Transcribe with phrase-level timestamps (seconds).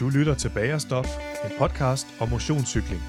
[0.00, 1.06] Du lytter til Bagerstop,
[1.44, 3.02] en podcast om motionscykling.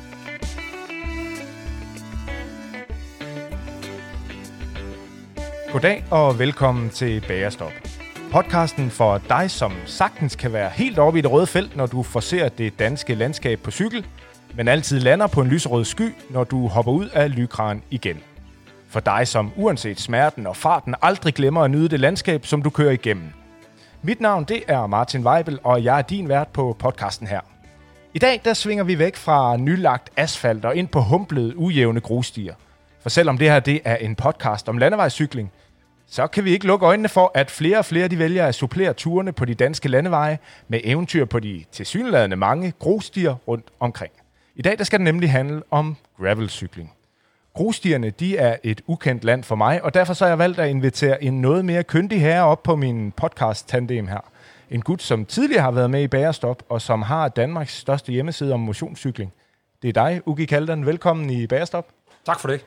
[5.71, 7.71] Goddag og velkommen til Bagerstop.
[8.32, 12.04] Podcasten for dig, som sagtens kan være helt oppe i det røde felt, når du
[12.04, 14.06] forser det danske landskab på cykel,
[14.56, 18.18] men altid lander på en lyserød sky, når du hopper ud af lykran igen.
[18.90, 22.70] For dig, som uanset smerten og farten aldrig glemmer at nyde det landskab, som du
[22.70, 23.34] kører igennem.
[24.02, 27.39] Mit navn det er Martin Weibel, og jeg er din vært på podcasten her.
[28.14, 32.53] I dag der svinger vi væk fra nylagt asfalt og ind på humplede, ujævne grusstier.
[33.01, 35.51] For selvom det her det er en podcast om landevejscykling,
[36.07, 38.93] så kan vi ikke lukke øjnene for, at flere og flere de vælger at supplere
[38.93, 44.13] turene på de danske landeveje med eventyr på de tilsyneladende mange grusstier rundt omkring.
[44.55, 46.93] I dag der skal det nemlig handle om gravelcykling.
[47.55, 50.69] Grusstierne, de er et ukendt land for mig, og derfor så har jeg valgt at
[50.69, 54.19] invitere en noget mere kyndig herre op på min podcast-tandem her.
[54.71, 58.53] En gut, som tidligere har været med i Bagerstop, og som har Danmarks største hjemmeside
[58.53, 59.34] om motionscykling.
[59.81, 60.85] Det er dig, Ugi Kaldan.
[60.85, 61.87] Velkommen i Bagerstop.
[62.25, 62.65] Tak for det.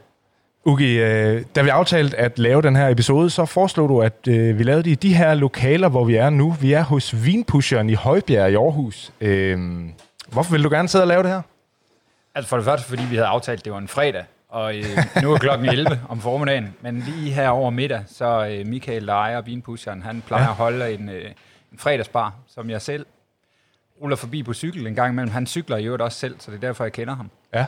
[0.64, 4.58] Ugi, øh, da vi aftalte at lave den her episode, så foreslog du, at øh,
[4.58, 6.50] vi lavede det i de her lokaler, hvor vi er nu.
[6.60, 9.12] Vi er hos Vinpusheren i Højbjerg i Aarhus.
[9.20, 9.58] Øh,
[10.32, 11.42] hvorfor vil du gerne sidde og lave det her?
[12.34, 14.84] Altså for det første, fordi vi havde aftalt, at det var en fredag, og øh,
[15.22, 16.74] nu er klokken 11 om formiddagen.
[16.80, 20.48] Men lige her over middag, så øh, Michael, der ejer Vinpusheren, han plejer ja.
[20.50, 21.30] at holde en, øh,
[21.72, 23.06] en fredagsbar, som jeg selv
[24.02, 25.30] ruller forbi på cykel en gang imellem.
[25.32, 27.30] Han cykler i øvrigt også selv, så det er derfor, jeg kender ham.
[27.54, 27.66] Ja.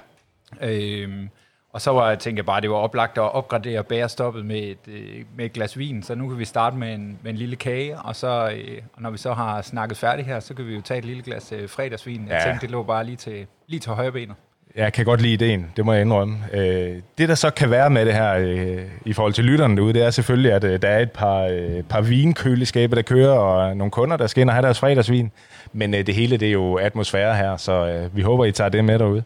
[0.63, 1.29] Øhm,
[1.73, 4.79] og så var jeg tænkte bare, at det var oplagt at opgradere bærestoppet med et,
[4.89, 7.57] øh, med et glas vin, så nu kan vi starte med en, med en lille
[7.57, 10.75] kage, og så øh, og når vi så har snakket færdigt her, så kan vi
[10.75, 12.29] jo tage et lille glas øh, fredagsvin.
[12.29, 12.45] Jeg Ja.
[12.51, 14.37] tænkte, det lå bare lige til, lige til højre benet.
[14.77, 16.39] Jeg kan godt lide ideen, det må jeg indrømme.
[16.53, 19.93] Øh, det, der så kan være med det her øh, i forhold til lytterne derude,
[19.93, 23.77] det er selvfølgelig, at øh, der er et par, øh, par vinkøleskaber, der kører, og
[23.77, 25.31] nogle kunder, der skal ind og have deres fredagsvin.
[25.73, 28.69] Men øh, det hele, det er jo atmosfære her, så øh, vi håber, I tager
[28.69, 29.23] det med derude.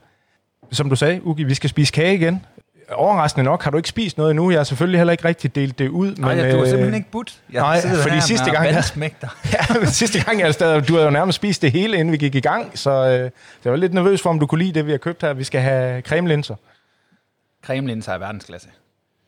[0.72, 2.42] Som du sagde, Ugi, vi skal spise kage igen.
[2.92, 4.50] Overraskende nok har du ikke spist noget endnu.
[4.50, 6.14] Jeg har selvfølgelig heller ikke rigtig delt det ud.
[6.14, 7.40] Nej, men, du har øh, simpelthen ikke budt.
[7.52, 9.28] Jeg nej, fordi her sidste gang, vandsmægter.
[9.52, 12.16] Ja, men sidste gang, jeg stadig, du havde jo nærmest spist det hele, inden vi
[12.16, 13.30] gik i gang, så øh,
[13.64, 15.32] jeg var lidt nervøs for, om du kunne lide det, vi har købt her.
[15.32, 16.54] Vi skal have cremelinser.
[17.64, 18.68] Cremelinser er verdensklasse.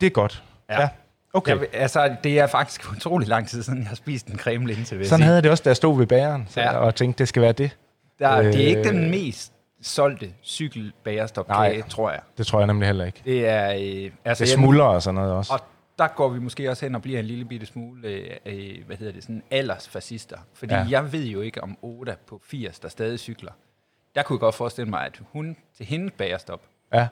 [0.00, 0.42] Det er godt.
[0.70, 0.80] Ja.
[0.80, 0.88] ja.
[1.32, 1.50] Okay.
[1.58, 5.06] Jeg, altså, det er faktisk utrolig lang tid siden, jeg har spist en cremelinse, jeg
[5.06, 5.24] Sådan sige.
[5.24, 6.76] havde jeg det også, da jeg stod ved bageren så, Ja.
[6.76, 7.70] og tænkte, det skal være det.
[8.18, 8.84] Der, det er ikke Øh.
[8.84, 9.52] den mest
[9.86, 11.88] solgte cykelbagerstop-kage, Nej.
[11.88, 12.20] tror jeg.
[12.38, 13.20] Det tror jeg nemlig heller ikke.
[13.24, 13.66] Det er...
[13.72, 15.52] Øh, altså, Det jeg- smuldrer og sådan noget også.
[15.52, 15.60] Og
[15.98, 18.96] der går vi måske også hen og bliver en lille bitte smule, øh, øh, hvad
[18.96, 20.36] hedder det, sådan aldersfascister.
[20.54, 20.80] Fordi Ja.
[20.80, 20.86] ja.
[20.90, 23.52] jeg ved jo ikke om Oda på 80, der stadig cykler.
[24.14, 26.60] Der kunne jeg godt forestille mig, at hun til hende bagerstop,
[26.94, 27.06] Ja.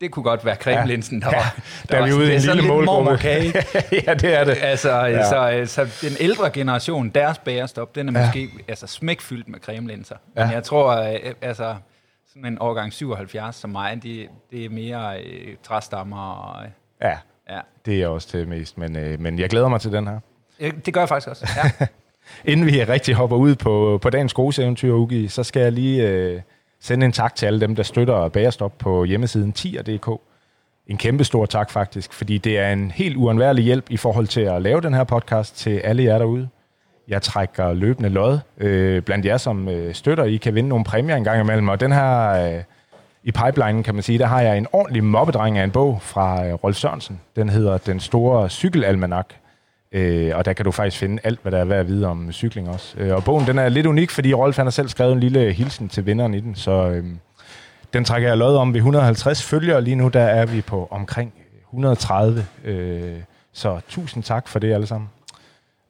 [0.00, 1.36] det kunne godt være cremelinsen, der Ja.
[1.36, 1.58] var.
[1.90, 3.04] Der er vi ude i en sådan lille lidt målgruppe.
[3.04, 3.52] mormorkage.
[4.06, 4.56] ja, det er det.
[4.62, 5.04] altså, Ja.
[5.06, 5.28] ja.
[5.28, 8.26] så, øh, så den ældre generation, deres bagerstop, den er Ja.
[8.26, 10.16] måske altså, smækfyldt med cremelinser.
[10.36, 10.44] Ja.
[10.44, 11.74] Men jeg tror, øh, altså,
[12.40, 16.64] sådan en årgang 77 som mig, det, det er mere øh, træstammer og...
[16.64, 16.70] Øh,
[17.02, 17.18] Ja,
[17.50, 17.60] ja.
[17.86, 18.78] det er også til mest.
[18.78, 20.20] Men, øh, men jeg glæder mig til den her.
[20.70, 21.48] Det gør jeg faktisk også.
[21.56, 21.86] Ja.
[22.52, 26.40] Inden vi rigtig hopper ud på, på dagens gruseeventyr, Ugi, så skal jeg lige øh,
[26.80, 30.20] sende en tak til alle dem, der støtter Bagerstop på hjemmesiden tier.dk.
[30.86, 34.40] En kæmpe stor tak faktisk, fordi det er en helt uundværlig hjælp i forhold til
[34.40, 36.48] at lave den her podcast til alle jer derude.
[37.10, 40.24] Jeg trækker løbende lod øh, blandt jer, som øh, støtter.
[40.24, 42.62] I kan vinde nogle præmier en gang imellem, og den her øh,
[43.24, 46.46] i pipelinen, kan man sige, der har jeg en ordentlig mobbedreng af en bog fra
[46.46, 47.20] øh, Rolf Sørensen.
[47.36, 49.26] Den hedder Den Store Cykelalmanak.
[49.92, 52.32] Øh, og der kan du faktisk finde alt, hvad der er værd at vide om
[52.32, 52.94] cykling også.
[52.98, 55.52] Øh, og bogen den er lidt unik, fordi Rolf han har selv skrevet en lille
[55.52, 57.04] hilsen til vinderen i den, så øh,
[57.92, 59.82] den trækker jeg lod om ved 150 følgere.
[59.82, 63.16] Lige nu der er vi på omkring øh, 130, øh,
[63.52, 65.08] så tusind tak for det alle sammen.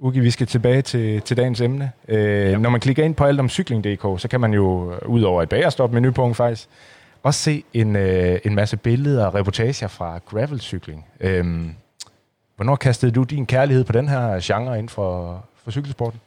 [0.03, 1.93] Ugi, vi skal tilbage til, til dagens emne.
[2.09, 5.43] Øh, Når man klikker ind på alt om cykling.dk, så kan man jo, ud over
[5.43, 6.69] et bagerstop menupunkt faktisk,
[7.23, 11.07] også se en, øh, en masse billeder og reportager fra gravelcykling.
[11.21, 11.45] Øh,
[12.57, 16.21] hvornår kastede du din kærlighed på den her genre inden for, for cykelsporten?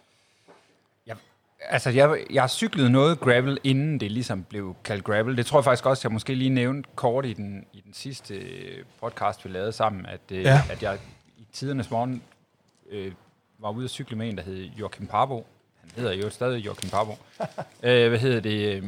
[1.69, 5.37] Altså, jeg, jeg har cyklet noget gravel, inden det ligesom blev kaldt gravel.
[5.37, 8.33] Det tror jeg faktisk også, jeg måske lige nævnte kort i den, i den sidste
[9.01, 10.49] podcast, vi lavede sammen, at, øh, Ja.
[10.49, 10.61] ja.
[10.71, 10.97] at jeg
[11.37, 12.21] i tidernes morgen
[12.91, 13.11] øh,
[13.63, 15.45] var ude at cykle med en, der hed Joachim Parbo.
[15.81, 17.11] Han hedder jo stadig Joachim Parbo.
[17.83, 18.75] øh, hvad hedder det?
[18.75, 18.83] Øh,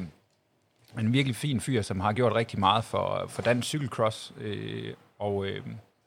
[0.99, 4.33] en virkelig fin fyr, som har gjort rigtig meget for, for dansk cykelcross.
[4.37, 5.65] Øh, og, øh,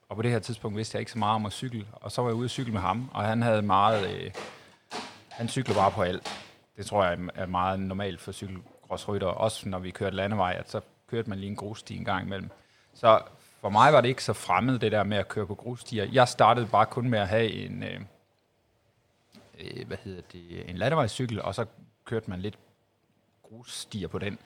[0.08, 1.86] og på det her tidspunkt vidste jeg ikke så meget om at cykle.
[1.92, 4.14] Og så var jeg ude at cykle med ham, og han havde meget...
[4.14, 4.30] Øh,
[5.28, 6.28] han cykler bare på alt.
[6.76, 10.80] Det tror jeg er meget normalt for cykelcrossrytter, også når vi kørte landevej, at så
[11.10, 12.50] kørte man lige en grussti en gang imellem.
[12.94, 13.20] Så
[13.60, 16.06] for mig var det ikke så fremmed, det der med at køre på grusstier.
[16.12, 18.00] Jeg startede bare kun med at have en, øh,
[19.60, 21.64] øh, hvad hedder det, en landevejscykel, og så
[22.04, 22.58] kørte man lidt
[23.42, 24.38] grusstier på den.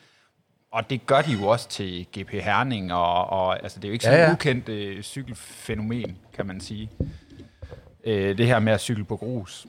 [0.71, 3.93] Og det gør de jo også til GP Herning, og, og altså, det er jo
[3.93, 4.33] ikke Ja, sådan et ja.
[4.33, 6.91] ukendt øh, cykelfænomen, kan man sige.
[8.05, 9.67] Øh, det her med at cykle på grus.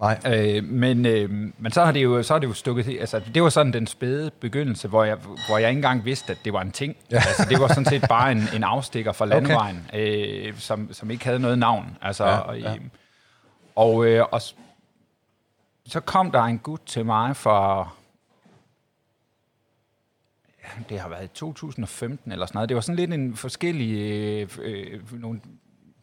[0.00, 0.18] Nej.
[0.26, 3.42] Øh, men, øh, men så har det jo, så har det jo stukket altså det
[3.42, 5.16] var sådan den spæde begyndelse, hvor jeg,
[5.48, 6.96] hvor jeg ikke engang vidste, at det var en ting.
[7.10, 7.16] Ja.
[7.16, 10.48] Altså, det var sådan set bare en, en afstikker fra landevejen, okay.
[10.48, 11.96] øh, som, som ikke havde noget navn.
[12.02, 12.74] Altså, Ja, og, ja
[13.74, 14.40] og, øh, og
[15.86, 17.94] så kom der en gut til mig for
[20.62, 22.68] ja, det har været 2015 eller sådan noget.
[22.68, 25.40] Det var sådan lidt en forskellig øh, øh, nogle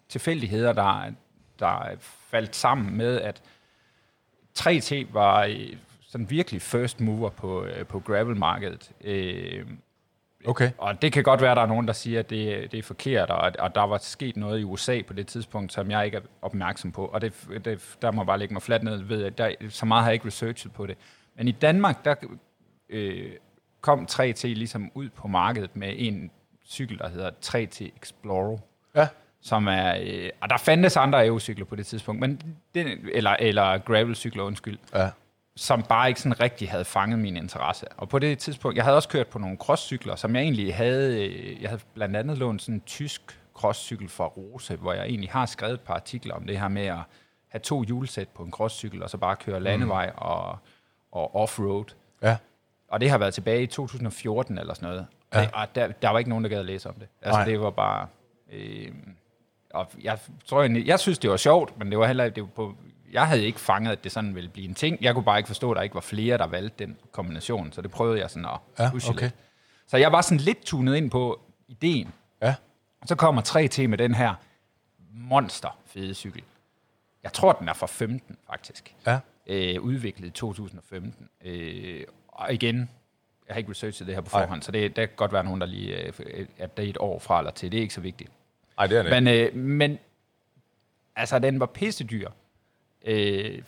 [0.09, 1.11] tilfældigheder, der,
[1.59, 3.41] der faldt sammen med, at
[4.59, 8.91] 3T var øh, sådan virkelig first mover på, øh, på gravelmarkedet.
[9.01, 9.65] Øh,
[10.45, 10.71] Okay.
[10.77, 12.83] og det kan godt være, at der er nogen, der siger, at det, det er
[12.83, 16.17] forkert, og, og der var sket noget i USA på det tidspunkt, som jeg ikke
[16.17, 17.05] er opmærksom på.
[17.05, 17.33] Og det,
[17.65, 20.13] det, der må bare lægge mig fladt ned ved, at der, så meget har jeg
[20.13, 20.97] ikke researchet på det.
[21.37, 22.15] Men i Danmark, der
[22.89, 23.31] øh,
[23.81, 26.31] kom 3T ligesom ud på markedet med en
[26.65, 28.57] cykel, der hedder 3T Explorer
[28.95, 29.07] Ja.
[29.41, 32.41] som er, øh, og der fandtes andre EU-cykler på det tidspunkt, men
[32.75, 35.09] den, eller, eller gravel-cykler, undskyld, Ja.
[35.55, 37.87] Som bare ikke sådan rigtig havde fanget min interesse.
[37.97, 41.25] Og på det tidspunkt, jeg havde også kørt på nogle crosscykler, som jeg egentlig havde,
[41.25, 45.29] øh, jeg havde blandt andet lånt sådan en tysk crosscykel fra Rose, hvor jeg egentlig
[45.29, 46.99] har skrevet et par artikler om det her med at
[47.47, 50.57] have to hjulsæt på en crosscykel, og så bare køre landevej og,
[51.11, 51.95] og off-road.
[52.21, 52.37] Ja.
[52.87, 55.05] Og det har været tilbage i 2014 eller sådan noget.
[55.33, 55.49] Ja.
[55.53, 57.07] Og der, der var ikke nogen, der gad at læse om det.
[57.21, 57.45] Altså, Nej.
[57.45, 58.07] det var bare...
[58.51, 58.91] Øh,
[59.73, 62.49] og jeg tror egentlig, jeg synes, det var sjovt, men det var heller det var
[62.49, 62.75] på,
[63.11, 64.97] jeg havde ikke fanget, at det sådan ville blive en ting.
[65.01, 67.81] Jeg kunne bare ikke forstå, at der ikke var flere, der valgte den kombination, så
[67.81, 69.21] det prøvede jeg sådan at Ja, pushe okay.
[69.21, 69.33] lidt.
[69.87, 72.13] Så jeg var sådan lidt tunet ind på ideen.
[72.41, 72.55] Ja.
[73.05, 74.33] Så kommer 3T med den her
[75.13, 76.43] monster fede cykel.
[77.23, 79.19] Jeg tror, den er fra 15, faktisk Ja.
[79.47, 81.29] øh, udviklet i 2015.
[81.45, 82.89] Øh, og igen,
[83.47, 84.43] jeg har ikke researchet det her på Nej.
[84.43, 86.97] forhånd, så det, der kan godt være nogen, der lige øh, at det er et
[86.97, 87.71] år fra eller til.
[87.71, 88.29] Det er ikke så vigtigt.
[88.77, 89.11] Ej, det er det.
[89.23, 89.99] Men, øh, men
[91.15, 92.29] altså, den var pissedyr.
[93.05, 93.61] Øh,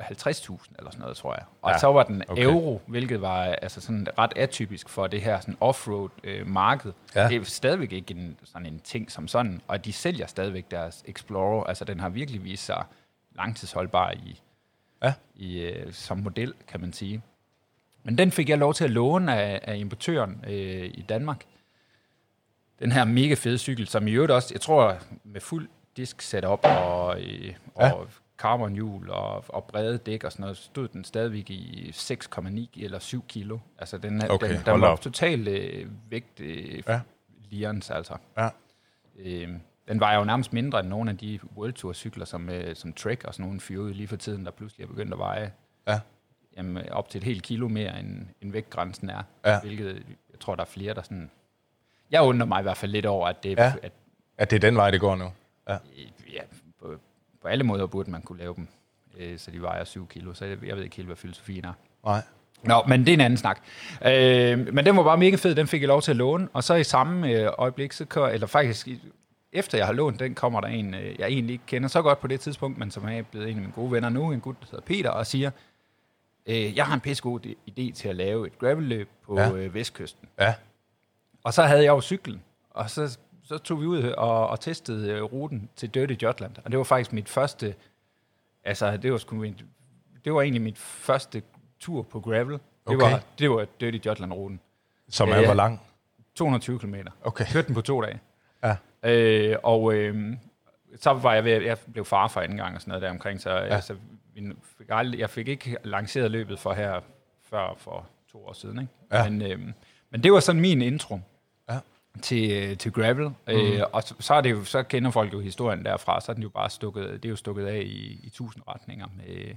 [0.00, 1.44] 50.000 eller sådan noget, tror jeg.
[1.62, 2.42] Og Ja, så var den okay.
[2.44, 6.92] euro, hvilket var altså sådan ret atypisk for det her sådan off-road øh, marked.
[7.14, 7.28] Ja.
[7.28, 11.02] Det er stadigvæk ikke en, sådan en ting som sådan, og de sælger stadigvæk deres
[11.06, 11.64] Explorer.
[11.64, 12.84] Altså, den har virkelig vist sig
[13.36, 14.40] langtidsholdbar i,
[15.02, 15.14] Ja.
[15.36, 17.22] i, øh, som model, kan man sige.
[18.02, 21.44] Men den fik jeg lov til at låne af, af importøren øh, i Danmark.
[22.78, 26.60] Den her mega fede cykel, som i øvrigt også, jeg tror, med fuld disk setup
[26.64, 27.92] og, øh, Ja.
[27.92, 28.08] og
[28.40, 33.24] carbonhjul og, og brede dæk og sådan noget, stod den stadigvæk i 6,9 eller 7
[33.28, 33.58] kilo.
[33.78, 37.00] Altså den, Okay, den, den var totalt øh, vægt øh, Ja.
[37.50, 38.14] lirens, altså.
[38.36, 38.48] Ja.
[39.18, 39.48] Øh,
[39.88, 42.92] den var jo nærmest mindre end nogle af de World Tour cykler, som, øh, som
[42.92, 45.52] Trek og sådan nogle fyrer ud lige for tiden, der pludselig er begyndt at veje
[45.88, 46.00] Ja.
[46.56, 49.22] jamen, op til et helt kilo mere, end, end vægtgrænsen er.
[49.46, 49.60] Ja.
[49.60, 49.94] Hvilket
[50.32, 51.30] jeg tror, der er flere, der sådan...
[52.10, 53.72] Jeg undrer mig i hvert fald lidt over, at det, Ja.
[53.82, 53.92] at,
[54.38, 55.32] At det er den vej, det går nu.
[55.68, 55.74] Ja.
[55.74, 56.40] øh, ja,
[57.42, 58.68] på, alle måder burde man kunne lave dem,
[59.18, 60.34] øh, så de vejer 7 kilo.
[60.34, 61.72] Så jeg, jeg ved ikke helt, hvad filosofien er.
[62.04, 62.22] Nej.
[62.62, 63.60] Nå, men det er en anden snak.
[64.04, 66.48] Øh, men den var bare mega fed, den fik jeg lov til at låne.
[66.52, 68.88] Og så i samme øh, øjeblik, så kører, eller faktisk
[69.52, 72.20] efter jeg har lånt den, kommer der en, øh, jeg egentlig ikke kender så godt
[72.20, 74.56] på det tidspunkt, men som er blevet en af mine gode venner nu, en gut,
[74.60, 75.50] der hedder Peter, og siger,
[76.46, 79.52] øh, jeg har en pissegod idé til at lave et gravelløb på ja.
[79.52, 80.28] øh, Vestkysten.
[80.40, 80.54] Ja.
[81.44, 83.18] Og så havde jeg jo cyklen, og så,
[83.50, 86.52] så tog vi ud og, og testede øh, ruten til Dirty Jutland.
[86.64, 87.74] Og det var faktisk mit første,
[88.64, 89.60] altså det var, sgu min,
[90.24, 91.42] det var egentlig mit første
[91.80, 92.52] tur på gravel.
[92.52, 93.10] Det, Okay.
[93.10, 94.60] var, det var Dirty Jutland-ruten.
[95.08, 95.80] Som er hvor lang?
[96.34, 96.94] 220 km.
[97.24, 97.44] Okay.
[97.52, 98.20] Kørte den på to dage.
[98.64, 98.76] Ja.
[99.10, 100.36] Øh, og øh,
[100.96, 103.40] så var jeg ved, jeg blev far for anden gang og sådan noget der omkring,
[103.40, 103.56] så, Ja.
[103.74, 103.96] altså,
[104.34, 107.00] vi fik aldrig, jeg fik ikke lanceret løbet for her
[107.42, 108.80] før for to år siden.
[108.80, 108.92] Ikke?
[109.12, 109.28] Ja.
[109.30, 109.58] Men, øh,
[110.10, 111.18] men det var sådan min intro.
[112.22, 113.28] Til, øh, til gravel.
[113.28, 113.34] Mm.
[113.48, 116.34] Øh, og så, så, er det jo, så kender folk jo historien derfra, så er
[116.34, 119.54] den jo bare stukket, det er jo stukket af i, i tusind retninger med,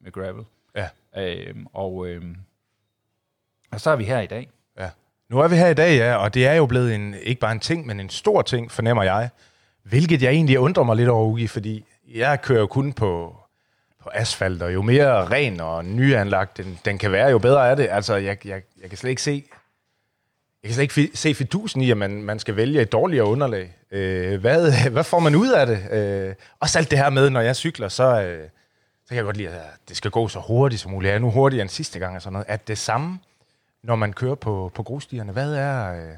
[0.00, 0.44] med gravel.
[0.76, 0.88] Ja.
[1.16, 2.22] Øh, og, øh,
[3.72, 4.48] og så er vi her i dag.
[4.78, 4.90] Ja.
[5.28, 7.52] Nu er vi her i dag, ja, og det er jo blevet en, ikke bare
[7.52, 9.30] en ting, men en stor ting, fornemmer jeg.
[9.82, 11.84] Hvilket jeg egentlig undrer mig lidt over, Ugi, fordi
[12.14, 13.36] jeg kører jo kun på,
[14.02, 17.74] på asfalt, og jo mere ren og nyanlagt den, den kan være, jo bedre er
[17.74, 17.88] det.
[17.90, 19.44] Altså, jeg, jeg, jeg kan slet ikke se,
[20.64, 23.76] jeg kan slet ikke se fidusen i, at man, man skal vælge et dårligere underlag.
[23.90, 25.92] Øh, hvad, hvad får man ud af det?
[25.92, 28.48] Øh, også alt det her med, når jeg cykler, så, øh,
[29.04, 31.08] så kan jeg godt lide, at det skal gå så hurtigt som muligt.
[31.08, 32.46] Jeg er nu hurtigere end sidste gang og sådan noget.
[32.48, 33.18] At det samme,
[33.82, 35.94] når man kører på, på grusstierne, hvad er...
[35.94, 36.12] Øh,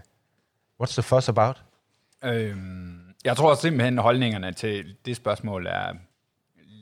[0.83, 1.63] what's the fuss about?
[2.25, 5.93] Øhm, jeg tror simpelthen, holdningerne til det spørgsmål er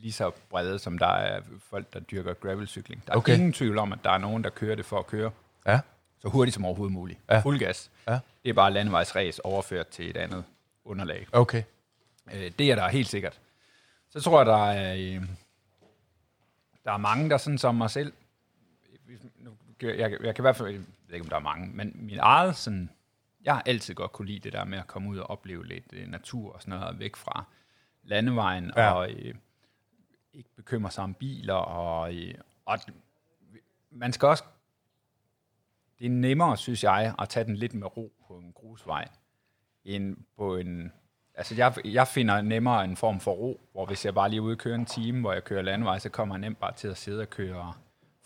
[0.02, 1.40] lige så brede, som der er
[1.70, 3.02] folk, der dyrker gravelcykling.
[3.06, 3.34] Der er okay.
[3.34, 5.30] ingen tvivl om, at der er nogen, der kører det for at køre
[5.66, 5.80] Ja.
[6.24, 7.20] Så hurtigt som overhovedet muligt.
[7.30, 7.40] Ja.
[7.40, 7.90] Fuld gas.
[8.08, 8.18] Ja.
[8.42, 10.44] Det er bare landevejsræs overført til et andet
[10.84, 11.26] underlag.
[11.32, 11.62] Okay.
[12.34, 13.40] Øh, det er der helt sikkert.
[14.10, 15.28] Så tror jeg, der er, øh,
[16.84, 18.12] der er mange, der sådan som mig selv,
[19.38, 19.50] nu,
[19.82, 21.92] jeg, jeg, jeg kan i hvert fald, jeg ved ikke, om der er mange, men
[21.94, 22.90] min eget sådan,
[23.44, 25.84] jeg har altid godt kunne lide det der med at komme ud og opleve lidt
[25.92, 27.44] øh, natur og sådan noget væk fra
[28.02, 28.92] landevejen, ja.
[28.92, 29.34] og øh,
[30.32, 32.34] ikke bekymre sig om biler, og, øh,
[32.66, 32.78] og
[33.90, 34.44] man skal også,
[35.98, 39.08] det er nemmere, synes jeg, at tage den lidt med ro på en grusvej,
[39.84, 40.92] end på en...
[41.34, 44.42] Altså, jeg, jeg finder nemmere en form for ro, hvor hvis jeg bare lige er
[44.42, 46.88] ude og køre en time, hvor jeg kører landevej, så kommer jeg nemt bare til
[46.88, 47.72] at sidde og køre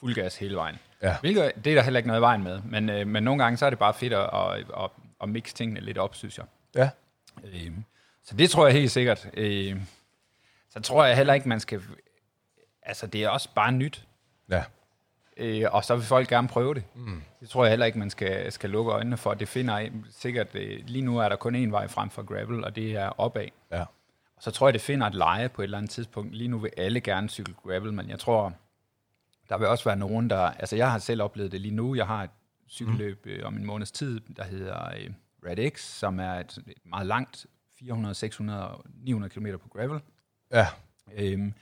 [0.01, 0.77] fuld gas hele vejen.
[1.03, 1.17] Ja.
[1.21, 3.57] Hvilket, det er der heller ikke noget i vejen med, men, øh, men nogle gange
[3.57, 4.91] så er det bare fedt at, at, at,
[5.23, 6.47] at mixe tingene lidt op, synes jeg.
[6.75, 6.91] Ja.
[7.45, 7.73] Øh,
[8.25, 9.31] så det tror jeg helt sikkert.
[9.35, 9.83] Øh,
[10.71, 11.83] så tror jeg heller ikke, man skal...
[12.83, 14.07] Altså, det er også bare nyt.
[14.51, 14.65] Ja.
[15.39, 16.85] Øh, og så vil folk gerne prøve det.
[16.95, 17.23] Mm.
[17.41, 19.35] Det tror jeg heller ikke, man skal, skal lukke øjnene for.
[19.35, 20.55] Det finder sikkert...
[20.55, 23.49] Øh, lige nu er der kun én vej frem for gravel, og det er opad.
[23.73, 23.81] Ja.
[24.37, 26.35] Og så tror jeg, det finder et leje på et eller andet tidspunkt.
[26.35, 28.53] Lige nu vil alle gerne cykle gravel, men jeg tror,
[29.49, 30.41] der vil også være nogen, der...
[30.41, 31.95] Altså, jeg har selv oplevet det lige nu.
[31.95, 32.31] Jeg har et
[32.69, 35.11] cykelløb øh, om en måneds tid, der hedder øh,
[35.47, 37.47] Red X, som er et, et meget langt
[37.79, 40.01] 400, 600, 900 km på gravel.
[40.53, 40.67] Ja.
[41.15, 41.55] Øhm,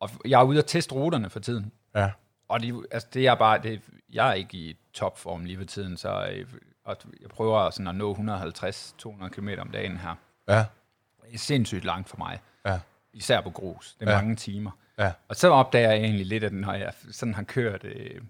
[0.00, 1.72] og jeg er ude at teste ruterne for tiden.
[1.94, 2.10] Ja.
[2.50, 3.80] Og det, altså det er bare, det,
[4.12, 6.46] jeg er ikke i topform lige for tiden, så øh,
[6.84, 10.14] og jeg prøver sådan at nå 150-200 km om dagen her.
[10.48, 10.64] Ja.
[11.26, 12.38] Det er sindssygt langt for mig.
[12.66, 12.78] Ja.
[13.12, 13.96] Især på grus.
[14.00, 14.16] Det er Ja.
[14.20, 14.70] mange timer.
[14.98, 15.12] Ja.
[15.28, 18.20] Og så opdager jeg egentlig lidt, at når jeg sådan har kørt øh,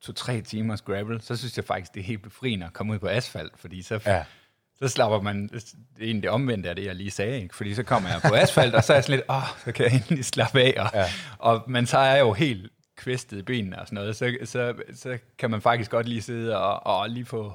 [0.00, 3.08] to-tre timers gravel, så synes jeg faktisk, det er helt befriende at komme ud på
[3.08, 4.24] asfalt, fordi så, Ja.
[4.78, 5.64] så slapper man, det
[6.00, 7.56] er egentlig det omvendte af det, jeg lige sagde, ikke?
[7.56, 9.84] fordi så kommer jeg på asfalt, og så er jeg sådan lidt, åh, så kan
[9.84, 11.04] jeg endelig slappe af, og, Ja.
[11.38, 14.74] og man så er jeg jo helt kvæstet i benene og sådan noget, så, så,
[14.94, 17.52] så kan man faktisk godt lige sidde og, og lige få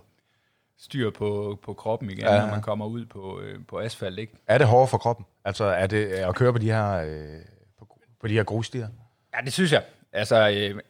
[0.78, 2.40] styr på, på kroppen igen, Ja.
[2.40, 4.34] når man kommer ud på, øh, på asfalt, ikke?
[4.48, 5.26] Er det hårdere for kroppen?
[5.46, 7.42] Altså, er det at køre på de her, øh,
[7.80, 8.88] på, på de her grusstier?
[9.36, 9.84] Ja, det synes jeg.
[10.12, 10.82] Altså, øh,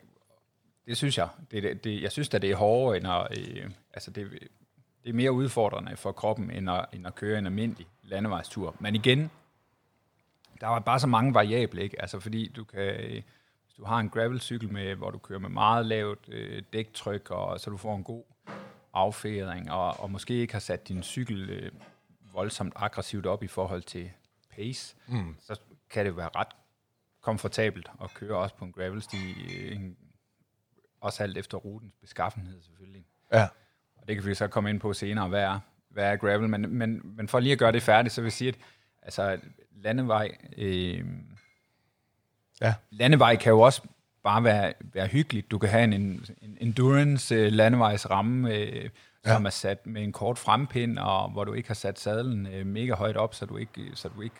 [0.87, 1.27] det synes jeg.
[1.51, 4.31] Det, det, det, jeg synes at det er hårdere, end at, øh, altså det,
[5.03, 8.75] det er mere udfordrende for kroppen, end at, end at køre en almindelig landevejstur.
[8.79, 9.31] Men igen,
[10.61, 12.01] der er bare så mange variable, ikke?
[12.01, 13.21] Altså, fordi du kan, øh,
[13.77, 17.69] du har en gravelcykel med, hvor du kører med meget lavt øh, dæktryk, og så
[17.69, 18.23] du får en god
[18.93, 21.71] affæring, og, og måske ikke har sat din cykel øh,
[22.33, 24.11] voldsomt aggressivt op i forhold til
[24.55, 25.35] pace, mm.
[25.39, 26.47] så kan det være ret
[27.21, 29.97] komfortabelt at køre også på en gravelsti, øh, en-
[31.01, 33.05] også alt efter rutens beskaffenhed selvfølgelig.
[33.33, 33.47] Ja.
[33.95, 36.69] Og det kan vi så komme ind på senere, hvad er, hvad er gravel, men,
[36.69, 38.55] men, men for lige at gøre det færdigt, så vil jeg sige, at
[39.01, 39.39] altså,
[39.71, 41.05] landevej, øh,
[42.61, 42.73] Ja.
[42.91, 43.81] landevej kan jo også
[44.23, 45.51] bare være, være hyggeligt.
[45.51, 48.89] Du kan have en, en, en endurance øh, landevejsramme, øh,
[49.25, 49.47] som Ja.
[49.47, 52.93] er sat med en kort frempind, og hvor du ikke har sat sadlen øh, mega
[52.93, 54.35] højt op, så du ikke, så du ikke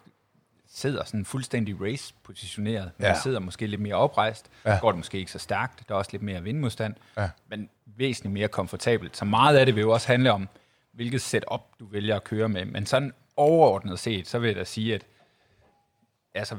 [0.67, 2.91] sidder sådan fuldstændig race-positioneret.
[2.97, 3.19] Man Ja.
[3.23, 4.77] sidder måske lidt mere oprejst, ja.
[4.81, 7.29] går det måske ikke så stærkt, der er også lidt mere vindmodstand, Ja.
[7.47, 9.17] men væsentligt mere komfortabelt.
[9.17, 10.47] Så meget af det vil jo også handle om,
[10.91, 12.65] hvilket setup du vælger at køre med.
[12.65, 15.05] Men sådan overordnet set, så vil jeg da sige, at
[16.33, 16.55] altså,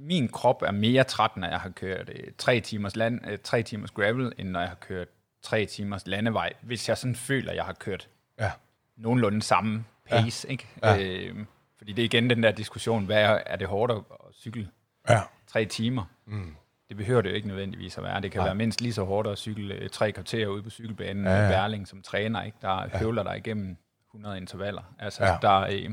[0.00, 3.62] min krop er mere træt, når jeg har kørt øh, tre, timers land, øh, tre
[3.62, 5.08] timers gravel, end når jeg har kørt
[5.42, 8.08] tre timers landevej, hvis jeg sådan føler, at jeg har kørt
[8.40, 8.50] Ja.
[8.96, 10.46] nogenlunde samme pace.
[10.48, 10.52] Ja.
[10.52, 10.66] Ikke?
[10.82, 10.98] Ja.
[11.02, 11.36] Øh,
[11.78, 13.98] fordi det er igen den der diskussion, hvad er, er det hårdt at
[14.34, 14.68] cykle
[15.08, 15.20] Ja.
[15.46, 16.04] tre timer?
[16.26, 16.54] Mm.
[16.88, 18.20] Det behøver det jo ikke nødvendigvis at være.
[18.20, 18.46] Det kan Nej.
[18.48, 21.40] være mindst lige så hårdt at cykle øh, tre kvarter ude på cykelbanen Ja, ja,
[21.40, 22.56] med Berling som træner, ikke?
[22.62, 22.98] der ja.
[22.98, 23.76] høvler dig igennem
[24.10, 24.82] 100 intervaller.
[24.98, 25.38] Altså, Ja.
[25.42, 25.88] der, øh, der,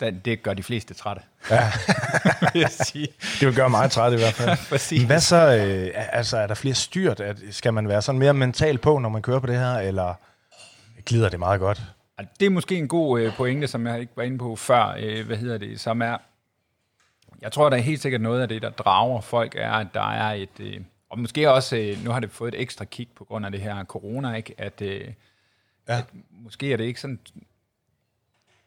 [0.00, 1.72] det gør de fleste trætte, ja.
[2.54, 3.08] vil sige.
[3.40, 4.58] Det vil gøre mig træt i hvert fald.
[4.70, 5.02] Præcis.
[5.02, 7.22] Hvad så, øh, altså er der flere styrt?
[7.50, 10.14] Skal man være sådan mere mental på, når man kører på det her, eller
[11.06, 11.82] glider det meget godt?
[12.40, 15.26] Det er måske en god øh, pointe, som jeg ikke var inde på før, øh,
[15.26, 16.16] hvad hedder det, som er,
[17.42, 20.10] jeg tror, der er helt sikkert noget af det, der drager folk, er, at der
[20.12, 23.24] er et, øh, og måske også, øh, nu har det fået et ekstra kick på
[23.24, 24.54] grund af det her corona, ikke?
[24.58, 25.00] At, øh,
[25.88, 25.98] Ja.
[25.98, 27.18] at måske er det ikke sådan,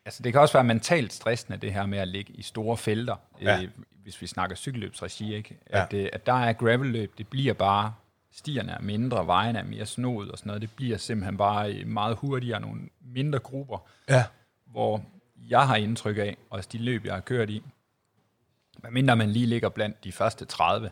[0.05, 3.15] altså det kan også være mentalt stressende, det her med at ligge i store felter,
[3.41, 3.61] Ja.
[3.61, 3.69] øh,
[4.03, 5.57] hvis vi snakker cykelløbsregi, ikke?
[5.69, 5.83] Ja.
[5.83, 7.93] At, øh, at der er gravelløb, det bliver bare,
[8.31, 11.87] stierne er mindre, vejene er mere snoet og sådan noget, det bliver simpelthen bare øh,
[11.87, 13.77] meget hurtigere, nogle mindre grupper,
[14.09, 14.23] Ja.
[14.65, 15.03] hvor
[15.49, 17.63] jeg har indtryk af, også de løb, jeg har kørt i,
[18.83, 20.91] medmindre man lige ligger blandt de første 30,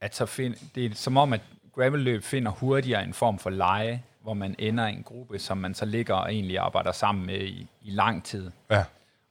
[0.00, 1.40] at så find, det er som om, at
[1.74, 5.74] gravelløb finder hurtigere en form for leje, hvor man ender i en gruppe, som man
[5.74, 8.50] så ligger og egentlig arbejder sammen med i, i lang tid.
[8.70, 8.84] Ja.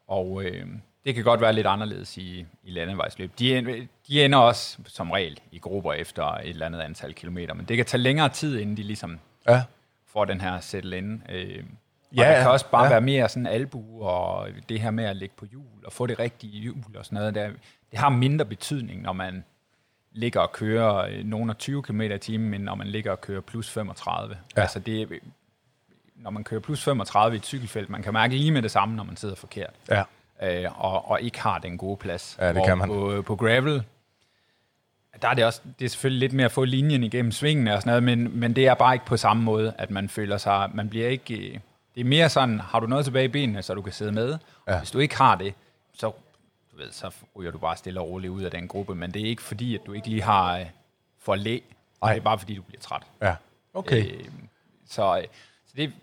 [0.07, 0.65] Og, øh,
[1.05, 3.31] det kan godt være lidt anderledes i, i landevejsløb.
[3.39, 7.65] De, de ender også som regel i grupper efter et eller andet antal kilometer, men
[7.65, 9.19] det kan tage længere tid, inden de ligesom
[9.49, 9.63] Ja.
[10.07, 11.23] får den her settle in.
[11.29, 11.63] Øh,
[12.11, 12.89] og Ja, der kan også bare ja.
[12.89, 16.19] være mere sådan albu og det her med at ligge på hjul og få det
[16.19, 17.35] rigtige hjul og sådan noget.
[17.35, 17.49] Der,
[17.91, 19.43] det har mindre betydning, når man
[20.11, 23.21] ligger og kører øh, nogle af 20 km i timen, end når man ligger og
[23.21, 24.37] kører plus 35.
[24.57, 24.61] Ja.
[24.61, 25.19] Altså det,
[26.15, 28.95] når man kører plus 35 i et cykelfelt, man kan mærke lige med det samme,
[28.95, 30.03] når man sidder forkert Ja.
[30.63, 32.37] øh, og, og ikke har den gode plads.
[32.39, 32.87] Ja, det Hvor kan man.
[32.87, 33.83] På, på gravel,
[35.21, 37.81] der er det også, det er selvfølgelig lidt mere at få linjen igennem svingene og
[37.81, 40.69] sådan noget, men, men det er bare ikke på samme måde, at man føler sig,
[40.73, 41.59] man bliver ikke, øh,
[41.95, 44.37] det er mere sådan, har du noget tilbage i benene, så du kan sidde med,
[44.67, 44.73] Ja.
[44.73, 44.77] ja.
[44.79, 45.53] hvis du ikke har det,
[45.93, 46.11] så,
[46.71, 49.21] du ved, så ryger du bare stille og roligt ud af den gruppe, men det
[49.21, 50.65] er ikke fordi, at du ikke lige har øh,
[51.19, 51.59] for læ,
[52.01, 52.13] Nej.
[52.13, 53.03] det er bare fordi, du bliver træt.
[53.21, 53.35] Ja.
[53.73, 54.05] Okay.
[54.11, 54.25] Øh,
[54.87, 55.23] så, øh,
[55.67, 55.93] så det,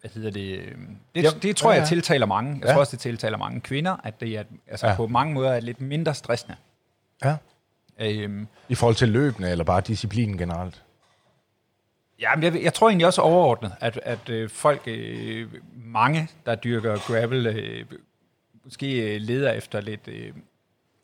[0.00, 0.74] hvad hedder det, øh,
[1.14, 1.86] det, Ja, det tror ja, jeg ja.
[1.88, 2.52] tiltaler mange.
[2.54, 2.72] Jeg Ja.
[2.72, 4.96] tror også, det tiltaler mange kvinder, at det er altså ja.
[4.96, 6.56] på mange måder er lidt mindre stressende.
[7.24, 7.36] Ja.
[7.98, 10.82] Øhm, I forhold til løbende, eller bare disciplinen generelt?
[12.20, 16.54] ja, men jeg, jeg tror egentlig også overordnet, at, at øh, folk, øh, mange, der
[16.54, 17.86] dyrker gravel, øh,
[18.66, 20.32] måske øh, leder efter lidt øh,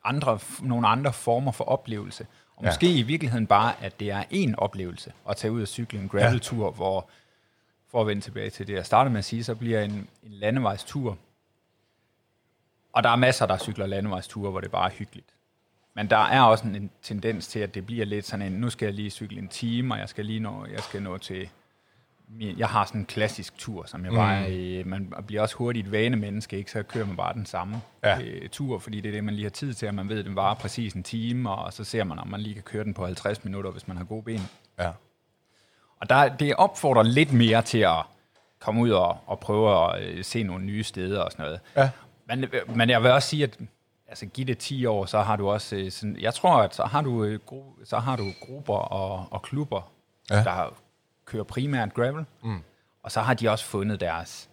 [0.05, 2.27] andre, nogle andre former for oplevelse.
[2.57, 2.69] Og Ja.
[2.69, 6.09] måske i virkeligheden bare, at det er en oplevelse at tage ud og cykle en
[6.09, 6.71] graveltur, ja.
[6.71, 7.09] hvor,
[7.91, 10.09] for at vende tilbage til det, jeg startede med at sige, så bliver en, en
[10.33, 11.19] landevejstur,
[12.93, 15.27] og der er masser, der cykler landevejsture, hvor det bare er hyggeligt.
[15.95, 18.71] Men der er også en, en tendens til, at det bliver lidt sådan en, nu
[18.71, 21.49] skal jeg lige cykle en time, og jeg skal lige nå, jeg skal nå til,
[22.41, 25.93] jeg har sådan en klassisk tur, som jeg bare, øh, man bliver også hurtigt et
[25.93, 26.71] vanemenneske, ikke?
[26.71, 28.21] så kører man bare den samme Ja.
[28.23, 30.25] øh, tur, fordi det er det, man lige har tid til, og man ved, at
[30.25, 32.95] den varer præcis en time, og så ser man, om man lige kan køre den
[32.95, 34.41] på 50 minutter, hvis man har gode ben.
[34.79, 34.91] Ja.
[36.01, 38.03] Og der, det opfordrer lidt mere til at
[38.61, 41.61] komme ud og, og prøve at øh, se nogle nye steder og sådan noget.
[41.77, 41.91] Ja.
[42.29, 42.45] Men,
[42.77, 43.59] men jeg vil også sige, at
[44.07, 46.85] altså, giv det 10 år, så har du også øh, sådan, jeg tror, at så
[46.85, 49.93] har du, øh, gru, så har du grupper og, og klubber,
[50.31, 50.37] ja.
[50.37, 50.75] der
[51.25, 52.59] kører primært gravel, mm.
[53.03, 54.51] og så har de også fundet deres,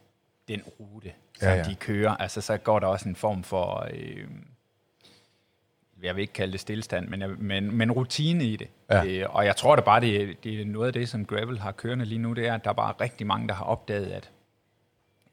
[0.48, 2.12] den rute, som Ja, ja, de kører.
[2.18, 4.28] Altså, så går der også en form for, øh,
[6.04, 8.68] jeg vil ikke kalde det stillestand, men, men, men rutine i det.
[8.90, 9.06] Ja.
[9.06, 11.60] Øh, og jeg tror da bare, det, er- det er noget af det, som gravel
[11.60, 14.12] har kørende lige nu, det er, at der er bare rigtig mange, der har opdaget,
[14.12, 14.30] at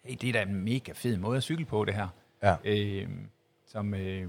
[0.04, 2.08] hey, det er da en mega fed måde at cykle på, det her.
[2.42, 2.56] Ja.
[2.64, 3.08] Øh,
[3.66, 4.26] som, øh,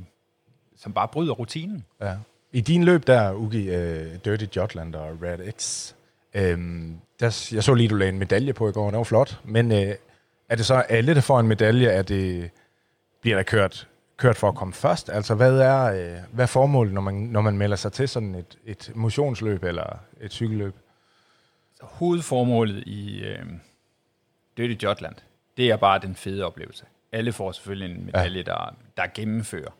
[0.75, 1.85] som bare bryder rutinen.
[2.01, 2.15] Ja.
[2.51, 5.93] I din løb der, Ugi, uh, Dirty Jotland og Red X,
[6.37, 9.39] øhm, der, jeg så lige, du lagde en medalje på i går, det var flot,
[9.43, 9.77] men uh,
[10.49, 12.49] er det så alle, der får en medalje, er det,
[13.21, 15.09] bliver der kørt, kørt for at komme først?
[15.09, 18.35] Altså, hvad er, uh, hvad er formålet, når man, når man melder sig til sådan
[18.35, 20.75] et, et motionsløb eller et cykelløb?
[21.75, 23.45] Så hovedformålet i øh,
[24.57, 25.15] Dirty Jotland,
[25.57, 26.85] det er bare den fede oplevelse.
[27.11, 28.43] Alle får selvfølgelig en medalje, ja.
[28.43, 29.71] der, der gennemfører.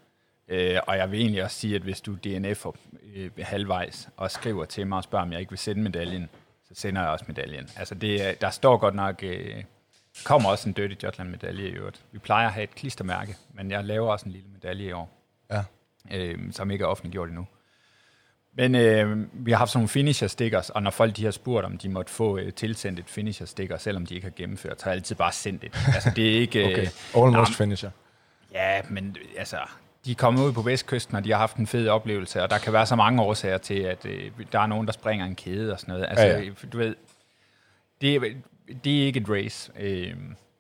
[0.47, 2.71] Øh, og jeg vil egentlig også sige, at hvis du DNF'er
[3.15, 6.29] øh, halvvejs og skriver til mig og spørger, om jeg ikke vil sende medaljen,
[6.67, 7.69] så sender jeg også medaljen.
[7.75, 9.63] Altså det, er- der står godt nok, øh,
[10.23, 12.01] kommer også en Dirty Jotland medalje i øvrigt.
[12.11, 15.09] Vi plejer at have et klistermærke, men jeg laver også en lille medalje i år
[15.51, 15.63] Ja.
[16.11, 17.47] øh, som ikke er offentliggjort endnu.
[18.53, 21.65] Men øh, vi har haft sådan nogle finisher stickers, og når folk de har spurgt,
[21.65, 24.85] om de måtte få øh, tilsendt et finisher sticker, selvom de ikke har gennemført, så
[24.85, 25.75] har jeg altid bare sendt det.
[25.95, 26.65] Altså det er ikke...
[26.65, 26.81] Okay.
[26.81, 26.87] Øh,
[27.25, 27.89] Almost nå, finisher.
[28.53, 29.57] ja, men altså,
[30.07, 32.57] de er kommet ud på Vestkysten, og de har haft en fed oplevelse, og der
[32.57, 35.73] kan være så mange årsager til, at øh, der er nogen, der springer en kæde
[35.73, 36.05] og sådan noget.
[36.09, 36.51] Altså, Ja, ja, ja.
[36.73, 36.95] du ved,
[38.01, 38.19] det er,
[38.83, 40.13] det er ikke et race øh,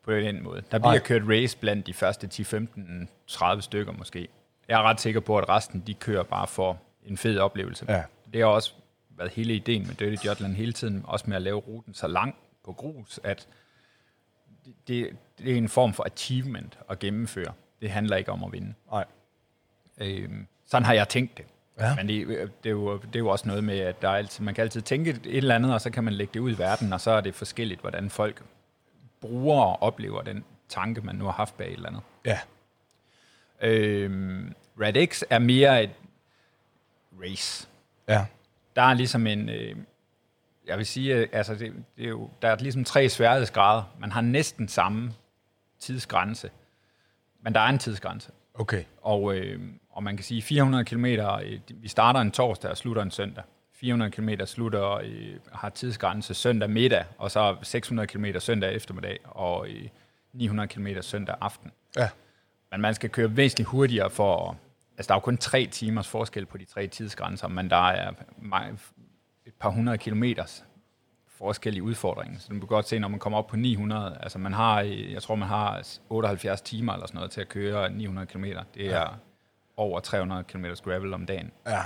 [0.03, 0.61] på den måde.
[0.71, 0.99] Der bliver Nej.
[0.99, 4.27] kørt race blandt de første 10, 15, 30 stykker måske.
[4.67, 7.85] Jeg er ret sikker på, at resten de kører bare for en fed oplevelse.
[7.89, 8.03] Ja.
[8.33, 8.73] Det har også
[9.17, 12.35] været hele ideen med Dirty Jotland hele tiden, også med at lave ruten så lang
[12.65, 13.47] på grus, at
[14.87, 17.53] det, det er en form for achievement at gennemføre.
[17.81, 18.73] Det handler ikke om at vinde.
[18.91, 19.05] Nej.
[19.97, 21.45] Øhm, sådan har jeg tænkt det.
[21.79, 21.95] Ja.
[21.95, 22.27] Men det,
[22.63, 24.61] det, er jo, det er jo også noget med, at der er altid, man kan
[24.61, 27.01] altid tænke et eller andet, og så kan man lægge det ud i verden, og
[27.01, 28.43] så er det forskelligt, hvordan folk
[29.21, 32.01] bruger og oplever den tanke, man nu har haft bag et eller andet.
[32.25, 32.39] Ja.
[33.61, 35.91] Øhm, Red X er mere et
[37.23, 37.67] race.
[38.07, 38.25] Ja.
[38.75, 39.75] Der er ligesom en, øh,
[40.67, 43.83] jeg vil sige, øh, altså det, det er jo, der er ligesom tre sværhedsgrader.
[43.99, 45.13] Man har næsten samme
[45.79, 46.49] tidsgrænse,
[47.41, 48.31] men der er en tidsgrænse.
[48.53, 48.83] Okay.
[49.01, 49.61] Og, øh,
[49.97, 53.43] og man kan sige 400 km, øh, vi starter en torsdag og slutter en søndag.
[53.73, 59.69] 400 km slutter, øh, har tidsgrænse søndag middag, og så 600 km søndag eftermiddag, og
[59.69, 59.87] øh,
[60.33, 61.71] 900 km søndag aften.
[61.97, 62.09] Ja.
[62.71, 64.57] Men man skal køre væsentligt hurtigere for...
[64.97, 68.11] Altså, der er jo kun tre timers forskel på de tre tidsgrænser, men der er
[69.45, 70.63] et par hundrede kilometers
[71.37, 72.39] forskellige udfordringer.
[72.39, 75.13] Så du kan godt se, når man kommer op på 900, altså man har, øh,
[75.13, 78.43] jeg tror man har 78 timer eller sådan noget til at køre 900 km.
[78.43, 79.05] Det er ja.
[79.77, 81.51] Over 300 km gravel om dagen.
[81.67, 81.81] Ja.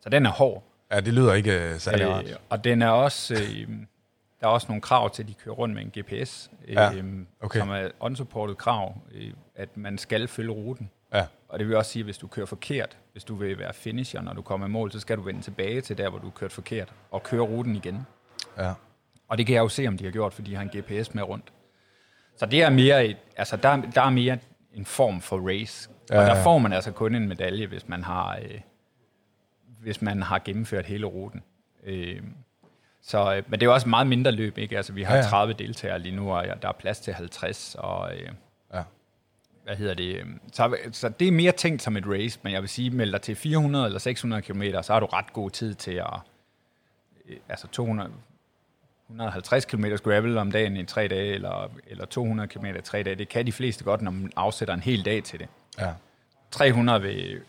[0.00, 0.64] Så den er hård.
[0.92, 2.24] Ja, det lyder ikke øh, særlig rart.
[2.24, 3.68] Øh, og den er også, øh,
[4.40, 6.90] der er også nogle krav til, at de kører rundt med en GPS, øh, Ja,
[7.40, 7.58] okay.
[7.58, 10.90] som er unsupported krav, øh, at man skal følge ruten.
[11.14, 11.26] Ja.
[11.48, 14.20] Og det vil også sige, at hvis du kører forkert, hvis du vil være finisher,
[14.20, 16.30] når du kommer i mål, så skal du vende tilbage til der, hvor du har
[16.32, 18.06] kørt forkert, og køre ruten igen.
[18.58, 18.72] Ja.
[19.28, 21.14] Og det kan jeg jo se, om de har gjort, fordi de har en GPS
[21.14, 21.52] med rundt.
[22.36, 24.38] Så det er mere, et, altså der, der er mere
[24.74, 25.90] en form for race.
[26.10, 28.60] Ja, og der får man altså kun en medalje, hvis man har, øh,
[29.80, 31.42] hvis man har gennemført hele ruten.
[31.84, 32.22] Øh,
[33.02, 34.76] så, øh, men det er jo også meget mindre løb, ikke?
[34.76, 35.30] Altså, vi har Ja, ja, ja.
[35.30, 38.28] 30 deltagere lige nu, og der er plads til 50, og øh,
[38.74, 38.82] Ja.
[39.64, 40.14] hvad hedder det?
[40.16, 43.12] øh, Så, så det er mere tænkt som et race, men jeg vil sige, meld
[43.12, 46.06] dig til 400 eller 600 km, så har du ret god tid til at,
[47.28, 48.10] øh, altså 200,
[49.08, 53.16] 150 km gravel om dagen i tre dage, eller, eller 200 km i tre dage.
[53.16, 55.48] Det kan de fleste godt, når man afsætter en hel dag til det.
[55.78, 55.90] ja.
[56.50, 57.40] 300 vil...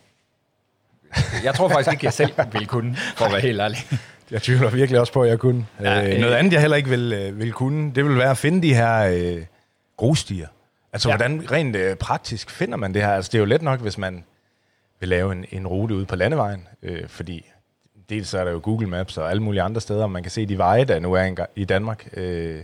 [1.44, 3.78] Jeg tror faktisk ikke, jeg selv vil kunne, for at være helt ærlig.
[4.32, 5.68] Jeg tvivler virkelig også på, at jeg kunne.
[5.82, 8.30] Ja, øh, øh, noget andet, jeg heller ikke vil, øh, vil kunne, det vil være
[8.32, 9.46] at finde de her øh,
[9.98, 10.48] grusstier.
[10.94, 11.10] Altså.
[11.10, 11.18] Ja.
[11.18, 13.10] hvordan rent øh, praktisk finder man det her?
[13.10, 14.24] Altså, det er jo let nok, hvis man
[15.00, 17.46] vil lave en, en rute ude på landevejen, øh, fordi
[18.10, 20.46] dels så er der jo Google Maps og alle mulige andre steder, man kan se
[20.46, 22.10] de veje, der nu er i Danmark.
[22.14, 22.64] Øh,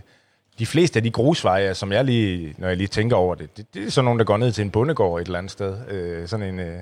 [0.58, 3.74] de fleste af de grusveje, som jeg lige, når jeg lige tænker over det, det,
[3.74, 5.88] det er sådan nogle, der går ned til en bondegård et eller andet sted.
[5.88, 6.78] Øh, sådan en, øh,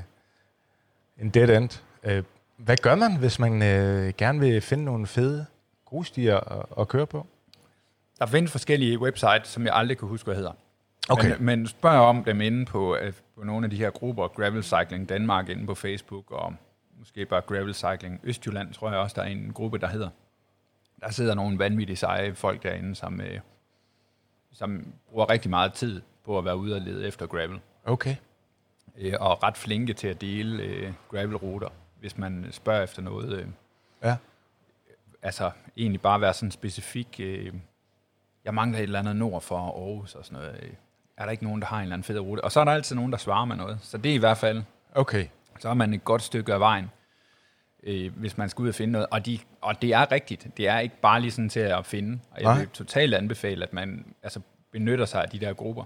[1.21, 1.83] en dead end.
[2.05, 2.23] Øh,
[2.57, 5.47] hvad gør man, hvis man øh, gerne vil finde nogle fede
[5.85, 7.27] grusstier at, at køre på?
[8.19, 10.53] Der findes forskellige websites, som jeg aldrig kan huske, hvad hedder.
[11.09, 11.29] Okay.
[11.37, 12.97] Men, men spørg om dem inde på,
[13.37, 16.55] på nogle af de her grupper, Gravel Cycling Danmark inde på Facebook, og
[17.03, 20.09] måske bare Gravel Cycling Østjylland, tror jeg også, der er en gruppe, der hedder.
[21.01, 23.41] Der sidder nogle vanvittige seje folk derinde, som, øh,
[24.53, 27.61] som bruger rigtig meget tid på at være ude og lede efter gravel.
[27.85, 28.17] Okay.
[28.99, 31.69] Øh, og ret flinke til at dele øh, gravelruter,
[32.01, 33.33] hvis man spørger efter noget.
[33.39, 33.47] Øh,
[34.05, 34.17] Ja.
[35.23, 37.17] altså egentlig bare være sådan specifik.
[37.21, 37.53] Øh,
[38.45, 40.61] jeg mangler et eller andet nord for Aarhus og sådan noget.
[40.63, 40.71] Øh,
[41.17, 42.45] Er der ikke nogen, der har en eller anden fed rute?
[42.45, 43.79] Og så er der altid nogen, der svarer med noget.
[43.83, 44.63] Så det er i hvert fald,
[44.95, 45.27] Okay.
[45.59, 46.91] Så er man et godt stykke af vejen,
[47.83, 49.07] øh, hvis man skal ud og finde noget.
[49.11, 50.49] Og, de, og det er rigtigt.
[50.57, 52.19] Det er ikke bare lige sådan til at finde.
[52.31, 52.59] Og jeg Nej.
[52.59, 54.41] vil totalt anbefale, at man altså,
[54.73, 55.85] benytter sig af de der grupper.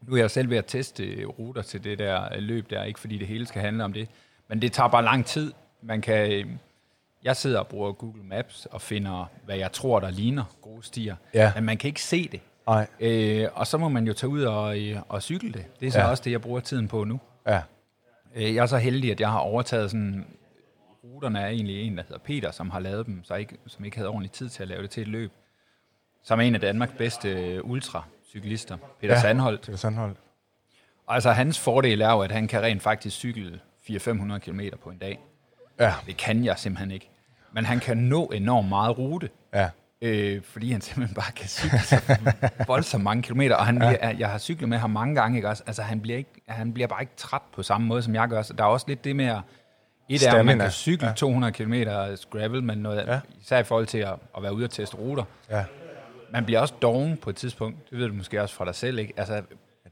[0.00, 2.84] Nu er jeg selv ved at teste øh, ruter til det der øh, løb der,
[2.84, 4.08] ikke fordi det hele skal handle om det.
[4.48, 5.52] Men det tager bare lang tid.
[5.82, 6.46] Man kan, øh,
[7.22, 11.16] jeg sidder og bruger Google Maps og finder, hvad jeg tror, der ligner grusstier.
[11.34, 11.52] Ja.
[11.54, 12.40] Men man kan ikke se det.
[12.66, 12.86] Nej.
[13.00, 14.76] Øh, og så må man jo tage ud og,
[15.08, 15.64] og cykle det.
[15.80, 16.06] Det er så ja.
[16.06, 17.20] også det, jeg bruger tiden på nu.
[17.46, 17.60] Ja.
[18.34, 20.26] Øh, jeg er så heldig, at jeg har overtaget sådan...
[21.04, 23.96] Ruterne er egentlig en, der hedder Peter, som har lavet dem, så ikke, som ikke
[23.96, 25.32] havde ordentlig tid til at lave det til et løb.
[26.22, 29.20] Som er en af Danmarks bedste øh, ultracyklister, Peter Ja.
[29.20, 29.66] Sandholt.
[29.66, 30.16] Det er Sandhold.
[31.06, 34.90] Og altså, hans fordel er jo, at han kan rent faktisk cykle 400-500 km på
[34.90, 35.18] en dag.
[35.80, 35.94] Ja.
[36.06, 37.10] Det kan jeg simpelthen ikke.
[37.52, 39.70] Men han kan nå enormt meget rute, Ja.
[40.02, 42.00] Øh, fordi han simpelthen bare kan cykle så
[42.66, 43.56] voldsomt mange kilometer.
[43.56, 44.14] Og han, ja.
[44.18, 45.62] jeg har cyklet med ham mange gange, ikke også?
[45.66, 48.42] Altså, han bliver, ikke, han bliver bare ikke træt på samme måde, som jeg gør.
[48.42, 49.40] Så der er også lidt det med at...
[50.08, 50.64] Et er, at man Stamina.
[50.64, 51.12] kan cykle ja.
[51.14, 51.72] 200 km
[52.30, 53.20] gravel, men noget, Ja.
[53.40, 55.24] især i forhold til at, at være ude og teste ruter.
[55.50, 55.64] Ja.
[56.32, 57.90] Man bliver også doven på et tidspunkt.
[57.90, 59.12] Det ved du måske også fra dig selv, ikke?
[59.16, 59.40] Altså, ja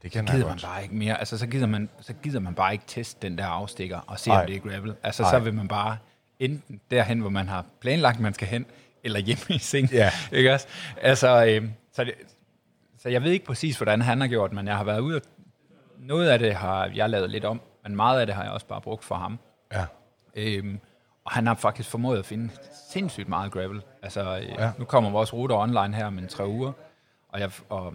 [0.03, 1.19] det så kender jeg gider man bare ikke mere.
[1.19, 4.31] Altså, så gider man, så gider man bare ikke teste den der afstikker og se,
[4.31, 4.41] Ej.
[4.41, 4.95] om det er gravel.
[5.03, 5.29] Altså, Ej.
[5.31, 5.97] så vil man bare
[6.39, 8.65] enten derhen, hvor man har planlagt, man skal hen,
[9.03, 9.91] eller hjemme i seng.
[9.91, 10.11] Ja.
[10.31, 10.67] Ikke også?
[11.01, 12.13] Altså, øh, så, det,
[12.99, 15.21] så jeg ved ikke præcis, hvordan han har gjort, men jeg har været ude og
[15.99, 18.65] noget af det har jeg lavet lidt om, men meget af det har jeg også
[18.65, 19.39] bare brugt for ham.
[19.73, 19.85] Ja.
[20.35, 20.79] Øhm,
[21.25, 22.49] og han har faktisk formået at finde
[22.91, 23.81] sindssygt meget gravel.
[24.03, 24.63] Altså, øh, Ja.
[24.65, 24.71] ja.
[24.77, 26.71] nu kommer vores ruter online her om en tre uger,
[27.29, 27.93] og, jeg, og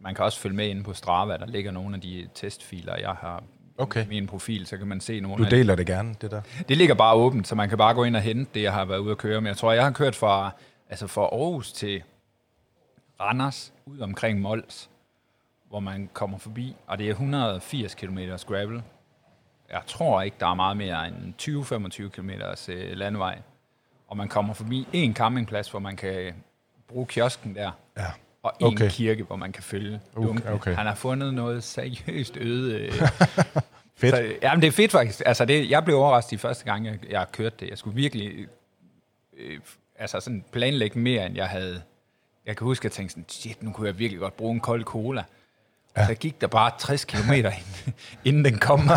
[0.00, 3.10] man kan også følge med inde på Strava, der ligger nogle af de testfiler, jeg
[3.12, 3.42] har
[3.78, 4.06] Okay.
[4.08, 6.40] min profil, så kan man se nogle Du af deler det gerne, det der.
[6.68, 8.84] det ligger bare åbent, så man kan bare gå ind og hente det, jeg har
[8.84, 9.40] været ude at køre.
[9.40, 10.50] Men jeg tror, jeg har kørt fra,
[10.90, 12.02] altså fra Aarhus til
[13.20, 14.90] Randers, ud omkring Mols,
[15.68, 18.82] hvor man kommer forbi, og det er 180 km gravel.
[19.72, 21.34] Jeg tror ikke, der er meget mere end
[22.04, 22.30] 20-25 km
[22.68, 23.38] øh, landevej.
[24.08, 26.34] Og man kommer forbi en campingplads, hvor man kan
[26.88, 28.06] bruge kiosken der, Ja.
[28.42, 28.90] Og en Okay.
[28.90, 30.74] kirke, hvor man kan følge Okay, okay.
[30.74, 32.92] Han har fundet noget seriøst øde øh,
[33.96, 34.14] Fedt.
[34.16, 35.22] så, jamen, det er fedt faktisk.
[35.26, 37.70] Altså, det, jeg blev overrasket de første gang, jeg, jeg kørte det.
[37.70, 38.46] Jeg skulle virkelig
[39.38, 39.58] øh,
[39.98, 41.82] altså sådan planlægge mere, end jeg havde.
[42.46, 44.60] Jeg kan huske, at jeg tænkte sådan, shit, nu kunne jeg virkelig godt bruge en
[44.60, 45.22] kold cola.
[45.96, 46.06] Ja.
[46.06, 47.52] Så gik der bare 60 km, inden,
[48.24, 48.88] inden den kom.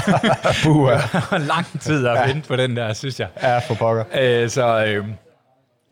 [1.32, 3.28] Og lang tid at vente på den der, synes jeg.
[3.42, 4.04] ja, for pokker.
[4.20, 5.08] Øh, så, øh,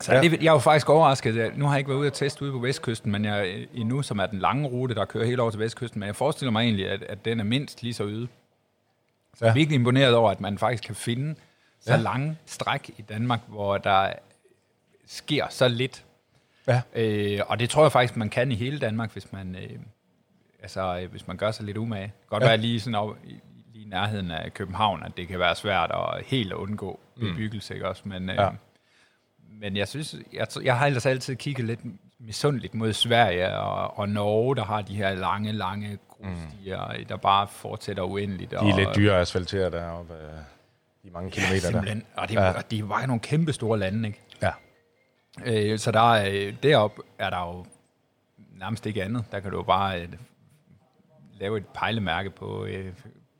[0.01, 0.21] Så ja.
[0.21, 1.57] det, jeg er jo faktisk overrasket.
[1.57, 4.19] Nu har jeg ikke været ude at teste ude på Vestkysten, men jeg endnu, som
[4.19, 5.99] er den lange rute, der kører helt over til Vestkysten.
[5.99, 8.27] Men jeg forestiller mig egentlig, at, at den er mindst lige så yde.
[9.35, 11.35] Så jeg er virkelig imponeret over, at man faktisk kan finde
[11.79, 11.99] så ja.
[11.99, 14.13] lange stræk i Danmark, hvor der
[15.07, 16.05] sker så lidt.
[16.67, 16.81] Ja.
[16.95, 19.79] Øh, og det tror jeg faktisk, man kan i hele Danmark, hvis man, øh,
[20.61, 22.13] altså, øh, hvis man gør sig lidt umage.
[22.27, 22.47] Godt ja.
[22.47, 23.41] være lige sådan op, lige
[23.73, 27.21] i nærheden af København, at det kan være svært at helt undgå mm.
[27.21, 28.01] bebyggelse, ikke også?
[28.05, 28.49] Men, øh, ja.
[29.51, 31.79] Men jeg synes, jeg, jeg har ellers altid kigget lidt
[32.19, 37.05] misundeligt mod Sverige og, og Norge, der har de her lange, lange grusstier, mm.
[37.05, 38.51] der bare fortsætter uendeligt.
[38.51, 40.13] De er og, lidt dyre asfalteret deroppe.
[40.13, 40.19] Øh,
[41.03, 42.01] de mange kilometer ja, der.
[42.15, 42.51] Og det, ja.
[42.51, 44.21] og de var nogle kæmpe store lande, ikke?
[44.41, 44.51] Ja.
[45.45, 47.65] Øh, så der, øh, deroppe er der jo
[48.59, 49.25] nærmest ikke andet.
[49.31, 50.07] Der kan du jo bare øh,
[51.33, 52.93] lave et pejlemærke på, øh,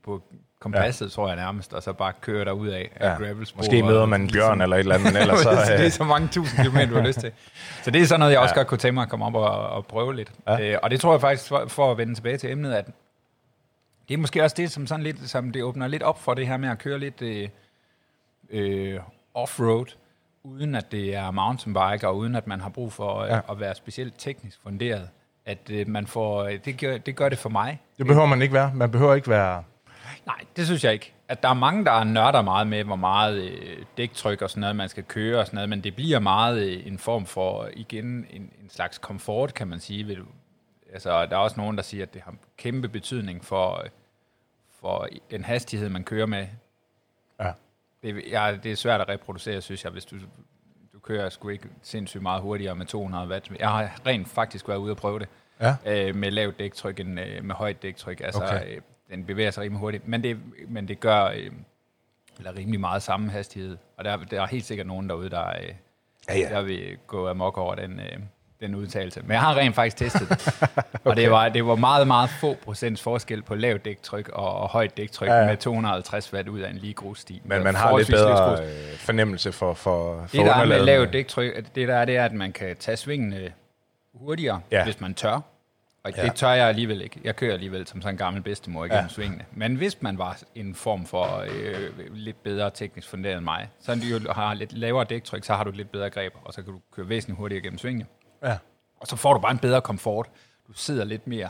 [0.04, 0.24] på
[0.60, 1.10] kompasset, ja.
[1.10, 3.08] tror jeg nærmest, og så bare køre der ud af, ja.
[3.08, 3.58] gravelspor.
[3.58, 5.74] Måske møder man en bjørn ligesom, eller et eller andet, eller så...
[5.78, 7.32] det er så mange tusind kilometer, du har lyst til.
[7.84, 8.60] Så det er sådan noget, jeg også ja.
[8.60, 10.32] godt kunne tænke mig at komme op og, og prøve lidt.
[10.48, 10.72] Ja.
[10.74, 12.86] Øh, og det tror jeg faktisk, for, for at vende tilbage til emnet, at
[14.08, 16.48] det er måske også det, som sådan lidt, som det åbner lidt op for det
[16.48, 17.50] her med at køre lidt øh,
[18.50, 19.00] øh,
[19.34, 19.96] off-road,
[20.44, 23.40] uden at det er mountainbike, og uden at man har brug for øh, ja.
[23.50, 25.10] at være specielt teknisk funderet.
[25.46, 27.82] At øh, man får, øh, det, gør, det gør det for mig.
[27.98, 28.72] Det behøver man ikke være.
[28.74, 29.64] Man behøver ikke være...
[30.26, 31.14] Nej, det synes jeg ikke.
[31.28, 34.76] At der er mange, der nørder meget med, hvor meget øh, dæktryk og sådan noget,
[34.76, 38.06] man skal køre og sådan noget, men det bliver meget øh, en form for, igen,
[38.30, 40.08] en, en slags komfort, kan man sige.
[40.08, 40.18] Ved,
[40.94, 43.86] altså, der er også nogen, der siger, at det har kæmpe betydning for,
[44.80, 46.48] for den hastighed, man kører med.
[47.40, 47.52] Ja.
[48.04, 50.16] Det, ja, det er svært at reproducere, synes jeg, hvis du,
[50.94, 53.52] du kører sgu ikke sindssygt meget hurtigere med 200 watt.
[53.60, 55.28] Jeg har rent faktisk været ude og prøve det.
[55.62, 55.76] Ja.
[55.86, 58.22] Øh, med lavt dæktryk end øh, med højt dæktryk.
[58.22, 58.76] Altså, okay.
[58.76, 60.08] øh, den bevæger sig rimelig hurtigt.
[60.08, 61.52] Men det, men det gør øh,
[62.38, 63.78] eller rimelig meget samme hastighed.
[63.98, 65.74] Og der, der er helt sikkert nogen derude, der, øh,
[66.30, 66.50] ja, ja.
[66.50, 68.20] der vil gå amok over den, øh,
[68.62, 69.22] den udtalelse.
[69.22, 70.48] Men jeg har rent faktisk testet det.
[70.62, 70.82] okay.
[71.10, 74.70] Og det var, det var meget, meget få procents forskel på lavt dæktryk og, og
[74.70, 75.46] højt dæktryk ja, ja.
[75.46, 77.42] med 250 watt ud af en lige grussti.
[77.46, 81.14] Men man har lidt bedre øh, fornemmelse for, for, for Det der er med lavt
[81.14, 83.54] dæktryk, det der er, det er, at man kan tage svingene
[84.14, 84.84] hurtigere, ja.
[84.84, 85.42] hvis man tør.
[86.18, 86.30] Og ja.
[86.30, 87.22] det tør jeg alligevel ikke.
[87.24, 89.08] Jeg kører alligevel som sådan en gammel bedstemor igennem ja.
[89.08, 89.46] svingene.
[89.52, 93.96] Men hvis man var en form for øh, lidt bedre teknisk funderet end mig, så
[93.96, 96.80] du har lidt lavere dæktryk, så har du lidt bedre greb, og så kan du
[96.92, 98.06] køre væsentligt hurtigere gennem svingene.
[98.44, 98.58] Ja.
[99.00, 100.30] Og så får du bare en bedre komfort.
[100.68, 101.50] Du sidder lidt mere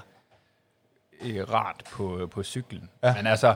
[1.22, 2.90] øh, rart på, på cyklen.
[3.04, 3.14] Ja.
[3.16, 3.56] Men altså,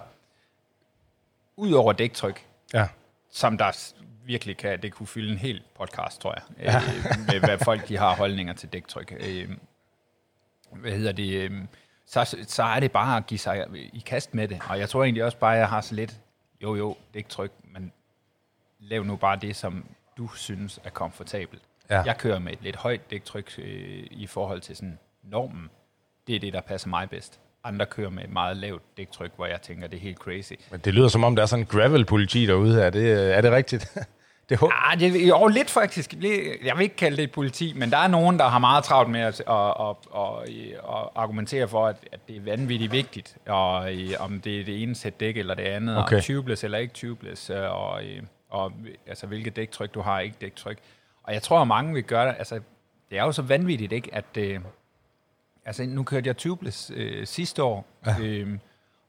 [1.56, 2.88] ud over dæktryk, ja.
[3.32, 3.94] som der
[4.26, 6.78] virkelig kan, det kunne fylde en hel podcast, tror jeg, ja.
[6.78, 9.14] øh, med hvad folk de har holdninger til dæktryk.
[9.20, 9.50] Øh,
[10.76, 11.34] hvad hedder det?
[11.34, 11.52] Øh,
[12.06, 14.62] så, så er det bare at give sig i kast med det.
[14.70, 16.20] Og jeg tror egentlig også bare, at jeg har så lidt,
[16.64, 17.92] jo jo, dæktryk, men
[18.80, 19.86] lav nu bare det, som
[20.18, 21.62] du synes er komfortabelt.
[21.90, 22.02] Ja.
[22.02, 25.70] Jeg kører med et lidt højt dæktryk øh, i forhold til sådan normen.
[26.28, 27.40] Det er det, der passer mig bedst.
[27.64, 30.54] Andre kører med et meget lavt dæktryk, hvor jeg tænker, det er helt crazy.
[30.72, 32.82] Men det lyder som om, der er sådan en gravel-politi derude.
[32.82, 33.98] Er det, er det rigtigt?
[34.58, 36.14] det er ah, det, jo, lidt faktisk.
[36.64, 39.10] Jeg vil ikke kalde det et politi, men der er nogen, der har meget travlt
[39.10, 43.90] med at, at, at, at, at argumentere for, at, at det er vanvittigt vigtigt, og,
[44.20, 46.18] om det er det ene sæt dæk eller det andet, okay.
[46.18, 48.02] og tubeless eller ikke tubeless, og,
[48.50, 48.72] og
[49.08, 50.78] altså, hvilket dæktryk du har, ikke dæktryk.
[51.24, 52.36] Og jeg tror, at mange vil gøre det.
[52.38, 52.60] Altså,
[53.10, 54.38] det er jo så vanvittigt, ikke, at...
[54.38, 54.60] Øh,
[55.66, 58.16] altså, nu kørte jeg tubeless øh, sidste år, ja.
[58.20, 58.58] øh,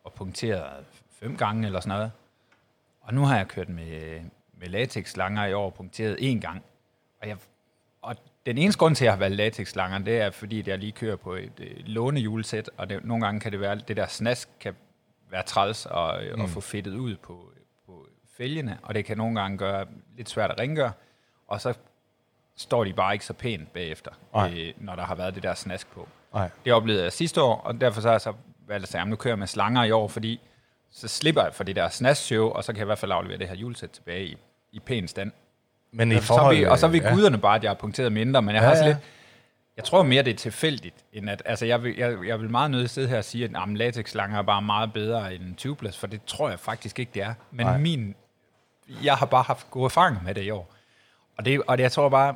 [0.04, 0.84] og punkteret
[1.20, 2.12] fem gange eller sådan noget.
[3.02, 4.20] Og nu har jeg kørt med,
[4.58, 6.62] med latex-langer i år, punkteret én gang.
[7.22, 7.36] Og, jeg,
[8.02, 10.92] og den eneste grund til, at jeg har valgt latex-langer, det er, fordi jeg lige
[10.92, 14.48] kører på et øh, lånehjulsæt, og det, nogle gange kan det være, det der snask
[14.60, 14.74] kan
[15.30, 16.40] være træls og, mm.
[16.40, 17.52] og få fedtet ud på,
[17.86, 19.86] på fælgene, og det kan nogle gange gøre
[20.16, 20.92] lidt svært at rengøre.
[21.48, 21.74] Og så
[22.56, 25.90] står de bare ikke så pænt bagefter, øh, når der har været det der snask
[25.90, 26.08] på.
[26.34, 26.50] Nej.
[26.64, 28.32] Det oplevede jeg sidste år, og derfor så har jeg så
[28.66, 30.40] valgt at sige, at nu kører jeg med slanger i år, fordi
[30.94, 33.38] så slipper jeg for det der snask-show, og så kan jeg i hvert fald aflevere
[33.38, 34.36] det her julesæt tilbage i,
[34.72, 35.32] i pæn stand.
[35.92, 37.14] Men i forhold, så vi, og så vil ja.
[37.14, 38.98] guderne bare, at jeg har punkteret mindre, men jeg ja, har også lidt,
[39.76, 42.70] jeg tror mere, det er tilfældigt, end at, altså jeg vil, jeg, jeg vil meget
[42.70, 46.24] nødt sidde her og sige, at latex-slanger er bare meget bedre end tubeless, for det
[46.24, 47.34] tror jeg faktisk ikke, det er.
[47.50, 47.78] Men Nej.
[47.78, 48.14] min,
[49.02, 50.74] jeg har bare haft gode erfaringer med det i år.
[51.38, 52.34] Og, det, og det, jeg tror bare,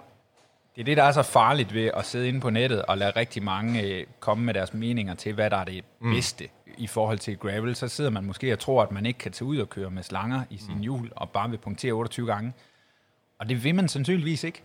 [0.75, 3.11] det er det, der er så farligt ved at sidde inde på nettet og lade
[3.11, 6.11] rigtig mange øh, komme med deres meninger til, hvad der er det mm.
[6.11, 7.76] bedste i forhold til gravel.
[7.76, 10.02] Så sidder man måske og tror, at man ikke kan tage ud og køre med
[10.02, 10.80] slanger i sin mm.
[10.80, 12.52] hjul og bare vil punktere 28 gange.
[13.38, 14.62] Og det vil man sandsynligvis ikke.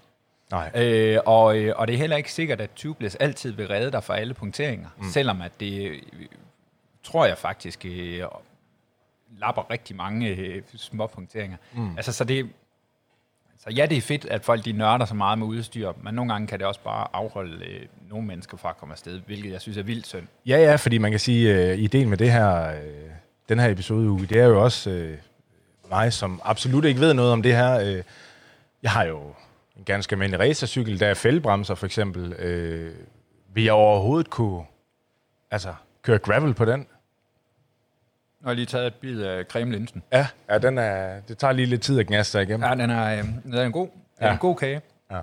[0.51, 0.71] Nej.
[0.75, 4.03] Øh, og, øh, og det er heller ikke sikkert, at tubeless altid vil redde dig
[4.03, 4.89] fra alle punkteringer.
[4.97, 5.09] Mm.
[5.09, 6.01] Selvom at det, øh,
[7.03, 8.23] tror jeg faktisk, øh,
[9.37, 11.57] lapper rigtig mange øh, små punkteringer.
[11.73, 11.97] Mm.
[11.97, 12.49] Altså, så det,
[13.63, 16.33] så ja, det er fedt, at folk de nørder så meget med udstyr, men nogle
[16.33, 19.61] gange kan det også bare afholde øh, nogle mennesker fra at komme afsted, hvilket jeg
[19.61, 20.27] synes er vildt synd.
[20.45, 22.81] Ja, ja, fordi man kan sige, at øh, ideen med det her, øh,
[23.49, 25.17] den her episode, det er jo også øh,
[25.89, 27.79] mig, som absolut ikke ved noget om det her.
[27.79, 28.03] Øh,
[28.83, 29.19] jeg har jo
[29.77, 32.33] en ganske almindelig racercykel, der er fældbremser for eksempel.
[32.33, 32.93] Øh,
[33.53, 34.63] vil jeg overhovedet kunne
[35.51, 36.87] altså, køre gravel på den?
[38.45, 40.03] Jeg lige taget et bid af cremelinsen.
[40.11, 42.63] Ja, ja den er, det tager lige lidt tid at gnasse sig igennem.
[42.69, 43.87] Ja, den er, øh, den er en god,
[44.21, 44.31] ja.
[44.31, 44.81] En god kage.
[45.11, 45.19] Ja.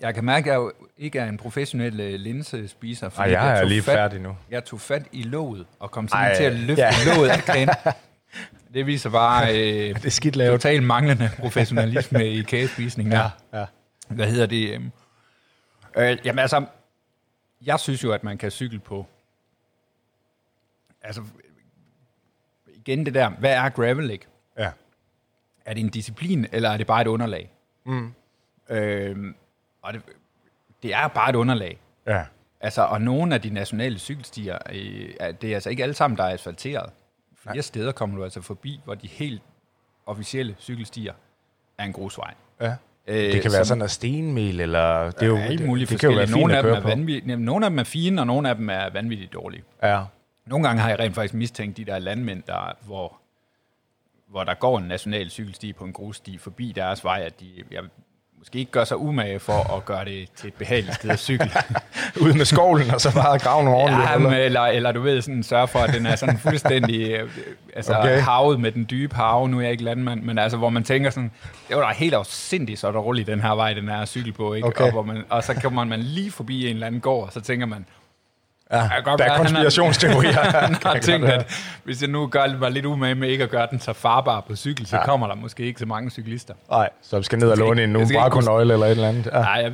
[0.00, 3.06] Jeg kan mærke, at jeg jo ikke er en professionel øh, linsespiser.
[3.06, 4.36] Ej, fordi jeg er lige fat, færdig nu.
[4.50, 6.90] Jeg tog fat i låget og kom simpelthen Ej, til at løfte ja.
[7.14, 7.68] låget af kagen.
[8.74, 10.52] Det viser bare øh, Det er skidt lavet.
[10.60, 13.10] total manglende professionalisme i kagespisning.
[13.10, 13.30] Ja.
[13.52, 13.64] ja.
[14.08, 14.74] Hvad hedder det?
[14.74, 14.92] øhm?
[15.96, 16.64] Øh, jamen altså,
[17.62, 19.06] jeg synes jo, at man kan cykle på...
[21.02, 21.22] Altså,
[22.86, 24.26] igen det der, hvad er gravel, ikke?
[24.58, 24.70] ja.
[25.64, 27.50] Er det en disciplin, eller er det bare et underlag?
[27.86, 28.12] Mm.
[28.70, 29.34] Øhm,
[29.82, 30.02] og det,
[30.82, 31.78] det er bare et underlag.
[32.06, 32.24] ja.
[32.62, 35.08] Altså, og nogle af de nationale cykelstier, øh,
[35.40, 36.90] det er altså ikke alle sammen, der er asfalteret.
[37.42, 39.42] Flere steder kommer du altså forbi, hvor de helt
[40.06, 41.12] officielle cykelstier
[41.78, 42.34] er en grusvej.
[42.60, 42.74] ja.
[43.06, 45.10] Øh, Det kan være som- sådan noget stenmel, eller...
[45.10, 47.40] Det er jo, alt muligt det, det kan jo være Nogle af, dem er vanvittigt,
[47.40, 49.62] nogle af dem er fine, og nogle af dem er vanvittigt dårlige.
[49.82, 50.04] Ja.
[50.46, 53.20] Nogle gange har jeg rent faktisk mistænkt de der landmænd, der, hvor,
[54.28, 57.82] hvor der går en national cykelsti på en grussti forbi deres vej, at de jeg,
[58.40, 61.50] måske ikke gør sig umage for at gøre det til et behageligt sted at cykle.
[62.24, 65.22] Ud med skovlen, og så bare grave nogle ordentlige ja, men, eller, eller du ved,
[65.22, 67.30] sådan, sørge for, at den er sådan fuldstændig øh,
[67.76, 68.20] altså, Okay.
[68.20, 69.48] havet med den dybe have.
[69.48, 71.30] Nu er jeg ikke landmand, men altså, hvor man tænker sådan,
[71.68, 74.32] det var da helt afsindigt, så er der i den her vej, den er cykel
[74.32, 74.54] på.
[74.54, 74.68] Ikke?
[74.68, 74.84] Okay.
[74.84, 77.40] Og, hvor man, og så kommer man lige forbi en eller anden gård, og så
[77.40, 77.86] tænker man,
[78.72, 80.40] Ja, kan godt der er han har- konspirationsteorier.
[80.66, 81.52] han har tænkt, at
[81.84, 84.56] hvis jeg nu gør mig lidt umage med ikke at gøre den så farbar på
[84.56, 85.04] cykel, så Ja.
[85.04, 86.54] kommer der måske ikke så mange cyklister.
[86.70, 89.08] Nej, så vi skal ned og låne en skal ikke kunne- Numbraco-nøgle eller et eller
[89.08, 89.26] andet.
[89.32, 89.40] Ja.
[89.40, 89.72] Nej, jeg,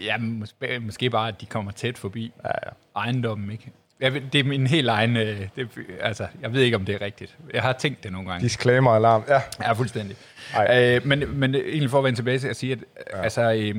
[0.00, 2.70] ja, måske, måske bare, at de kommer tæt forbi Ja, ja.
[3.00, 3.72] ejendommen, ikke?
[4.00, 5.16] Jeg, ved- det er min helt egen...
[5.16, 5.68] øh, Det,
[6.00, 7.36] altså, jeg ved ikke, om det er rigtigt.
[7.54, 8.44] Jeg har tænkt det nogle gange.
[8.44, 9.24] Disclaimer alarm.
[9.28, 9.40] Ja.
[9.60, 10.16] Ja, fuldstændig.
[10.54, 10.94] Ej.
[10.96, 12.78] Øh, men, men egentlig for at vende tilbage til at sige, at
[13.14, 13.22] ja.
[13.22, 13.74] altså, øh,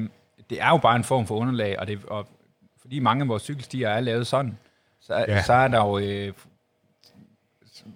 [0.49, 2.27] det er jo bare en form for underlag, og, det, og
[2.87, 4.57] fordi mange af vores cykelstier er lavet sådan,
[4.99, 5.19] så, Ja.
[5.27, 5.43] ja.
[5.43, 5.97] så er der jo...
[5.99, 6.33] Øh,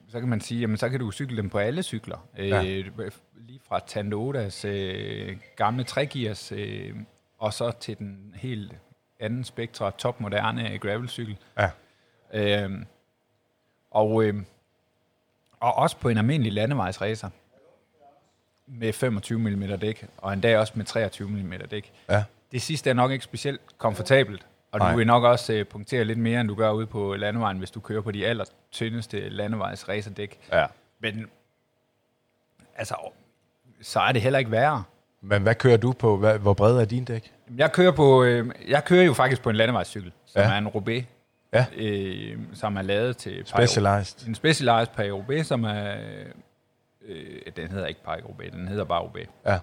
[0.09, 2.27] så kan man sige, jamen så kan du cykle dem på alle cykler.
[2.37, 2.63] Ja.
[2.65, 3.11] Øh,
[3.47, 6.09] lige fra Tandodas øh, gamle 3
[6.51, 6.95] øh,
[7.37, 8.71] og så til den helt
[9.19, 11.37] anden spektra, topmoderne gravelcykel.
[11.59, 11.69] Ja.
[12.33, 12.85] Øhm,
[13.91, 14.45] og, øhm,
[15.59, 17.29] og også på en almindelig landevejsracer
[18.67, 21.91] med 25 mm dæk, og endda også med 23 mm dæk.
[22.09, 22.23] Ja.
[22.51, 24.91] Det sidste er nok ikke specielt komfortabelt, og Nej.
[24.91, 27.71] du vil nok også øh, punktere lidt mere, end du gør ude på landevejen, hvis
[27.71, 30.39] du kører på de aller tyndeste landevejsracerdæk.
[30.51, 30.65] ja.
[30.99, 31.27] Men
[32.75, 32.95] altså,
[33.81, 34.83] så er det heller ikke værre.
[35.21, 36.17] Men hvad kører du på?
[36.17, 37.31] Hvad, hvor bred er din dæk?
[37.57, 40.53] Jeg kører, på, øh, jeg kører jo faktisk på en landevejscykel, som Ja.
[40.53, 41.03] er en Roubaix,
[41.53, 41.65] Ja.
[41.77, 44.27] øh, som er lavet til Specialized.
[44.27, 45.95] En Specialized Paris-Roubaix, som er...
[47.05, 49.27] Øh, den hedder ikke Paris-Roubaix, den hedder bare Roubaix.
[49.45, 49.59] Ja.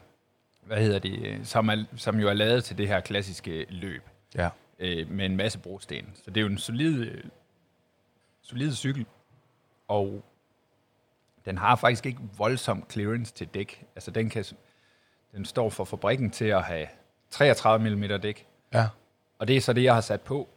[0.62, 1.40] Hvad hedder det?
[1.44, 4.02] Som, er, som jo er lavet til det her klassiske løb
[4.34, 4.48] Ja.
[4.78, 6.12] Øh, med en masse brosten.
[6.24, 7.24] Så det er jo en solid, øh,
[8.42, 9.06] solid cykel,
[9.88, 10.24] og
[11.44, 13.84] den har faktisk ikke voldsom clearance til dæk.
[13.96, 14.44] Altså den, kan,
[15.32, 16.86] den står for fabrikken til at have
[17.30, 18.88] 33 mm dæk, Ja.
[19.38, 20.48] og det er så det, jeg har sat på.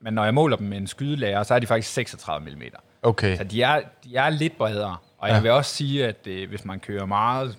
[0.00, 2.62] Men når jeg måler dem med en skydelærer, så er de faktisk 36 mm.
[3.02, 3.36] Okay.
[3.36, 4.96] Så de er, de er lidt bredere.
[5.18, 5.34] Og Ja.
[5.34, 7.58] jeg vil også sige, at øh, hvis man kører meget...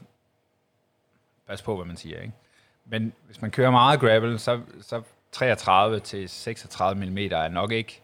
[1.47, 2.33] Pas på, hvad man siger, ikke?
[2.85, 5.01] Men hvis man kører meget gravel, så, så
[5.38, 8.02] 33 til 36 mm er nok ikke...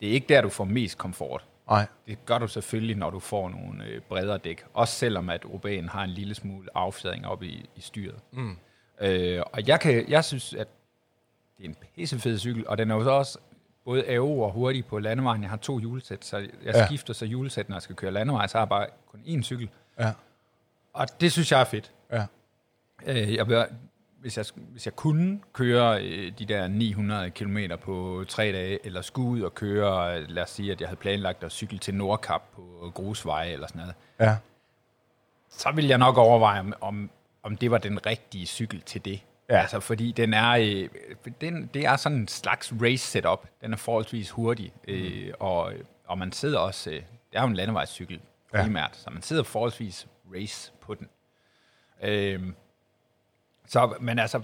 [0.00, 1.44] Det er ikke der, du får mest komfort.
[1.70, 1.86] Nej.
[2.06, 4.64] Det gør du selvfølgelig, når du får nogle øh, bredere dæk.
[4.74, 8.14] Også selvom at Roubaixen har en lille smule affjedring op i, i styret.
[8.32, 8.56] Mm.
[9.00, 10.68] Øh, og jeg, kan, jeg synes, at
[11.58, 13.38] det er en pissefed cykel, og den er jo så også
[13.84, 15.42] både æve og hurtig på landevejen.
[15.42, 16.86] Jeg har to hjulsæt, så jeg Ja.
[16.86, 19.68] skifter så hjulsæt, når jeg skal køre landevej, så har jeg bare kun én cykel.
[19.98, 20.12] Ja.
[20.92, 21.92] Og det synes jeg er fedt.
[22.12, 22.26] Ja.
[23.06, 23.68] Øh, jeg
[24.20, 29.02] hvis, jeg, hvis jeg kunne køre øh, de der 900 km på tre dage, eller
[29.02, 32.42] skulle ud og køre, lad os sige, at jeg havde planlagt at cykle til Nordkap
[32.54, 34.36] på grusveje eller sådan noget, Ja.
[35.48, 37.10] så ville jeg nok overveje, om, om,
[37.42, 39.20] om det var den rigtige cykel til det.
[39.48, 39.60] Ja.
[39.60, 40.88] Altså, fordi den er, øh,
[41.40, 43.46] den, det er sådan en slags race setup.
[43.60, 45.72] Den er forholdsvis hurtig, øh, og,
[46.06, 48.20] og man sidder også, øh, det er jo en landevejscykel
[48.54, 48.62] Ja.
[48.62, 51.08] primært, så man sidder forholdsvis race på den.
[52.02, 52.42] Øh,
[53.68, 54.40] så, men altså,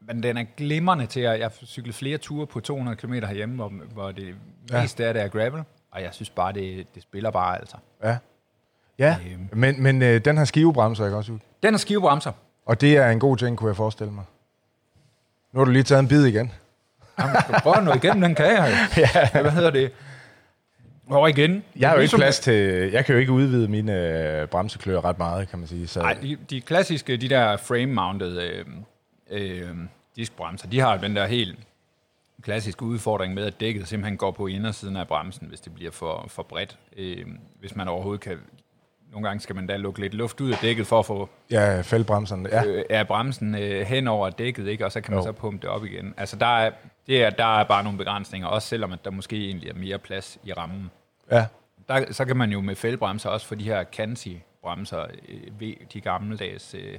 [0.00, 3.54] men den er glimrende til at, jeg har cyklet flere ture på 200 km herhjemme,
[3.54, 4.34] hvor, hvor det
[4.70, 4.80] Ja.
[4.80, 7.76] meste af det er gravel, og jeg synes bare, det, det spiller bare altså.
[8.04, 8.16] Ja.
[8.98, 9.48] Ja, Øhm.
[9.52, 11.38] men, men øh, den har skivebremser, ikke også?
[11.62, 12.32] Den er skivebremser.
[12.66, 14.24] Og det er en god ting, kunne jeg forestille mig.
[15.52, 16.52] Nu har du lige taget en bid igen.
[17.18, 18.68] Jamen, du prøver at nå igennem den kage her.
[19.34, 19.40] ja.
[19.42, 19.92] Hvad hedder det?
[21.12, 21.64] Og igen.
[21.76, 22.90] Jeg har jo ikke Ligesom- plads til...
[22.92, 23.92] Jeg kan jo ikke udvide mine
[24.40, 25.86] øh, bremsekløer ret meget, kan man sige.
[25.86, 28.64] Så, Nej, de, de klassiske, de der frame-mounted øh,
[29.30, 29.68] øh,
[30.16, 31.58] diskbremser, de har jo den der helt
[32.42, 36.24] klassiske udfordring med, at dækket simpelthen går på indersiden af bremsen, hvis det bliver for,
[36.28, 36.78] for bredt.
[36.96, 37.26] Øh,
[37.60, 38.38] hvis man overhovedet kan...
[39.12, 41.80] Nogle gange skal man da lukke lidt luft ud af dækket for at få ja,
[41.80, 42.48] fældbremserne.
[42.52, 42.64] Ja.
[42.66, 44.84] øh, er bremsen øh, hen over dækket, ikke?
[44.84, 45.26] og så kan man Jo.
[45.26, 46.14] så pumpe det op igen.
[46.16, 46.70] Altså, der er,
[47.06, 49.98] det er, der er bare nogle begrænsninger, også selvom at der måske egentlig er mere
[49.98, 50.90] plads i rammen.
[51.32, 51.46] Ja.
[51.88, 55.06] Der, så kan man jo med fældbremser også få de her Kansi-bremser,
[55.60, 56.98] øh, de gammeldags øh,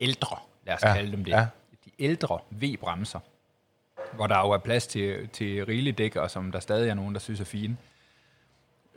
[0.00, 1.32] ældre, lad os Ja, kalde dem det.
[1.32, 1.46] ja.
[1.84, 3.20] De ældre V-bremser,
[4.12, 7.14] hvor der jo er plads til, til rigelige dæk, og som der stadig er nogen,
[7.14, 7.76] der synes er fine.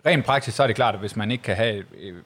[0.06, 2.24] Rent praktisk, så er det klart, at hvis man ikke kan have øh,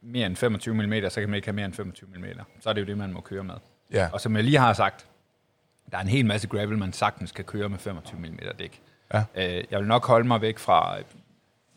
[0.00, 2.24] mere end 25 mm, så kan man ikke have mere end 25 mm.
[2.60, 3.54] Så er det jo det, man må køre med.
[3.92, 4.08] Ja.
[4.12, 5.06] Og som jeg lige har sagt,
[5.90, 8.82] der er en hel masse gravel, man sagtens kan køre med 25 mm dæk.
[9.14, 9.24] Ja.
[9.34, 10.96] Øh, jeg vil nok holde mig væk fra,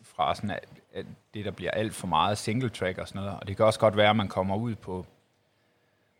[0.02, 0.64] fra sådan, at,
[0.94, 3.38] at det, der bliver alt for meget single track og sådan noget.
[3.40, 5.06] Og det kan også godt være, at man kommer ud på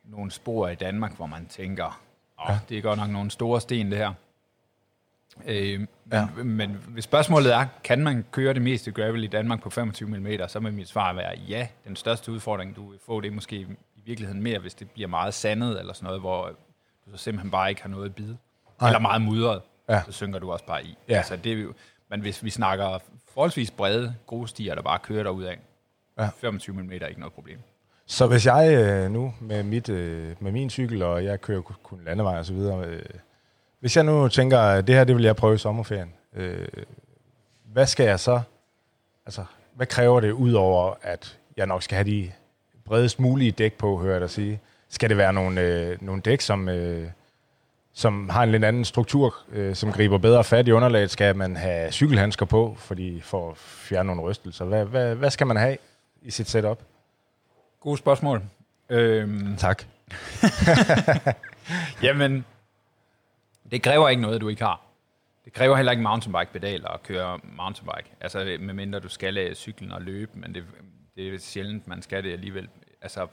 [0.04, 2.00] nogle spor i Danmark, hvor man tænker,
[2.40, 2.58] åh, Ja.
[2.68, 4.12] det er godt nok nogle store sten, det her.
[5.46, 6.18] Øh, men, Ja.
[6.36, 6.42] ja.
[6.42, 10.26] men hvis spørgsmålet er, kan man køre det meste gravel i Danmark på 25 mm,
[10.48, 11.68] så vil mit svar være ja.
[11.84, 13.56] Den største udfordring, du vil få, det er måske
[13.96, 16.46] i virkeligheden mere, hvis det bliver meget sandet eller sådan noget, hvor
[17.06, 18.36] du så simpelthen bare ikke har noget at bide.
[18.80, 18.88] Nej.
[18.90, 20.02] Eller meget mudret, Ja.
[20.06, 20.98] så synker du også bare i.
[21.08, 21.16] Ja.
[21.16, 21.72] Altså, det er jo,
[22.10, 22.98] men hvis vi snakker
[23.34, 25.58] forholdsvis brede grusstier, der bare kører derud af,
[26.18, 26.28] Ja.
[26.40, 27.58] 25 mm er ikke noget problem.
[28.06, 31.74] Så hvis jeg øh, nu med, mit, øh, med min cykel, og jeg kører ku-
[31.82, 33.02] kun landevej og så videre, øh,
[33.80, 36.66] hvis jeg nu tænker, at det her, det vil jeg prøve i sommerferien, øh,
[37.64, 38.40] hvad skal jeg så,
[39.26, 42.32] altså, hvad kræver det udover, at jeg nok skal have de
[42.84, 44.60] bredest mulige dæk på, hører jeg dig sige?
[44.88, 47.08] Skal det være nogle, øh, nogle dæk, som, øh,
[47.94, 51.10] som har en lidt anden struktur, øh, som griber bedre fat i underlaget?
[51.10, 54.64] Skal man have cykelhandsker på, fordi for at fjerne nogle rystelser?
[54.64, 55.76] Hvad, hvad, hvad skal man have
[56.22, 56.82] i sit setup?
[57.80, 58.42] Gode spørgsmål.
[58.88, 59.84] Øhm, Tak.
[62.02, 62.44] Jamen,
[63.70, 64.80] det kræver ikke noget, du ikke har.
[65.44, 68.10] Det kræver heller ikke mountainbike-pedaler at køre mountainbike.
[68.20, 70.64] Altså, medmindre du skal lade cyklen og løbe, men det,
[71.16, 72.68] det er sjældent, man skal det alligevel.
[73.02, 73.26] Altså,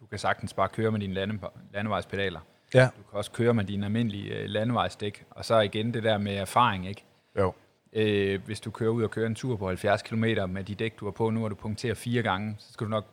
[0.00, 1.38] du kan sagtens bare køre med dine lande,
[1.72, 2.40] landevejspedaler.
[2.74, 2.84] Ja.
[2.84, 5.24] Du kan også køre med dine almindelige øh, landevejsdæk.
[5.30, 7.04] Og så igen det der med erfaring, ikke?
[7.38, 7.52] Jo.
[7.92, 11.00] Øh, hvis du kører ud og kører en tur på 70 km med de dæk,
[11.00, 13.04] du har på nu, og du punkterer fire gange, så skal du nok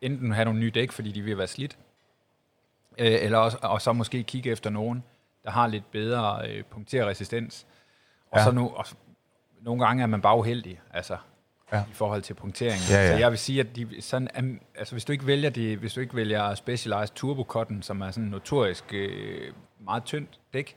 [0.00, 1.78] enten have nogle nye dæk, fordi de vil være slidt,
[2.98, 5.04] øh, eller også, og så måske kigge efter nogen,
[5.44, 7.66] der har lidt bedre øh, punkterresistens.
[8.30, 8.44] Og Ja.
[8.44, 8.84] så nu, og,
[9.60, 11.16] nogle gange er man bare uheldig, altså
[11.72, 11.80] Ja.
[11.80, 12.82] i forhold til punkteringen.
[12.90, 13.12] Ja, ja.
[13.12, 16.00] Så jeg vil sige, at de, sådan, altså, hvis du ikke vælger det, hvis du
[16.00, 19.52] ikke vælger Specialized Turbo Cotton, som er sådan notorisk øh,
[19.84, 20.76] meget tyndt dæk,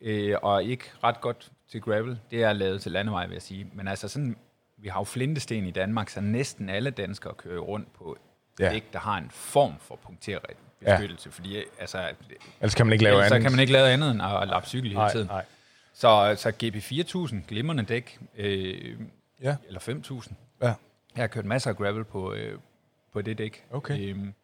[0.00, 2.18] øh, og ikke ret godt til gravel.
[2.30, 3.66] Det er lavet til landevej, vil jeg sige.
[3.72, 4.36] Men altså sådan,
[4.76, 8.16] vi har jo flintesten i Danmark, så næsten alle danskere kører rundt på
[8.60, 8.70] Ja.
[8.70, 11.28] dæk, der har en form for punkterbeskyttelse.
[11.28, 11.32] Ja.
[11.32, 12.08] Fordi altså,
[12.60, 13.28] Ellers kan man ikke lave andet.
[13.28, 15.26] så kan man ikke lave andet end at lappe cykel hele nej, tiden.
[15.26, 15.44] nej.
[15.94, 18.96] Så, så GP4000, glimrende dæk, øh,
[19.42, 19.56] Ja.
[19.66, 20.36] eller 5000.
[20.62, 20.66] Ja.
[21.16, 22.58] Jeg har kørt masser af gravel på, øh,
[23.12, 23.64] på det dæk.
[23.70, 24.10] Okay.
[24.10, 24.34] Øhm,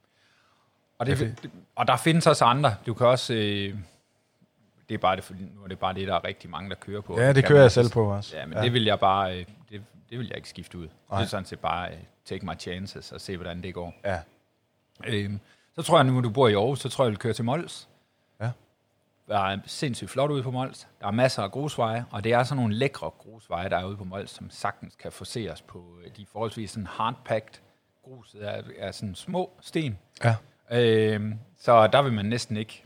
[0.99, 2.77] og, det, det- og der findes også andre.
[2.87, 3.35] Du kan også...
[3.35, 3.75] Øh,
[4.89, 7.01] det er bare det, nu er det bare det, der er rigtig mange, der kører
[7.01, 7.21] på.
[7.21, 8.37] Ja, det kører jeg selv på også.
[8.37, 8.65] Ja, men ja.
[8.65, 9.39] det vil jeg bare...
[9.39, 10.89] Øh, det, det vil jeg ikke skifte ud.
[11.11, 11.19] Nej.
[11.19, 13.95] Det er sådan set bare øh, take my chances og se, hvordan det går.
[14.05, 14.21] Ja.
[15.07, 15.41] Øhm,
[15.75, 17.45] så tror jeg, nu du bor i Aarhus, så tror jeg, jeg vil køre til
[17.45, 17.89] Mols.
[19.29, 20.89] Der er sindssygt flot ude på Mols.
[21.01, 23.97] Der er masser af grusveje, og det er sådan nogle lækre grusveje, der er ude
[23.97, 27.61] på Mols, som sagtens kan forseres på øh, de forholdsvis sådan hardpacked
[28.05, 29.99] gruset er, er sådan små sten.
[30.25, 30.37] Ja.
[30.71, 32.85] Øhm, så der vil man næsten ikke...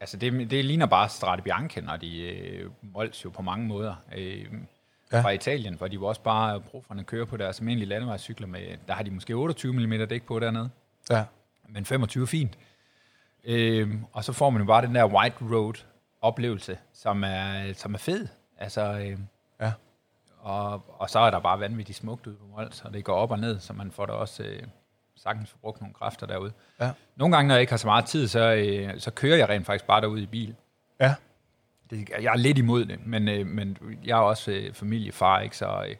[0.00, 3.94] Altså, det, det ligner bare Strade Bianche, når de øh, Mols jo på mange måder.
[4.16, 4.66] Øhm,
[5.12, 5.16] Ja.
[5.16, 5.22] ja.
[5.22, 8.94] Fra Italien, hvor de jo også bare brugerne kører på deres almindelige landevejscykler med, der
[8.94, 10.70] har de måske 28 mm dæk på dernede
[11.10, 11.24] Ja.
[11.68, 12.58] men 25 er fint.
[13.44, 15.74] Øhm, og så får man jo bare den der white road
[16.20, 18.28] oplevelse, som er, som er fed.
[18.58, 19.26] Altså, øhm,
[19.60, 19.72] Ja.
[20.40, 23.30] og, og så er der bare vanvittigt smukt ude på Mols, og det går op
[23.30, 24.62] og ned, så man får da også øh,
[25.16, 26.52] sagtens få brugt nogle kræfter derude.
[26.80, 26.90] Ja.
[27.16, 29.66] Nogle gange, når jeg ikke har så meget tid, så, øh, så kører jeg rent
[29.66, 30.54] faktisk bare derud i bil.
[31.00, 31.14] Ja.
[31.90, 35.56] Det, jeg er lidt imod det, men, øh, men jeg er også øh, familiefar, ikke?
[35.56, 35.96] Så, øh,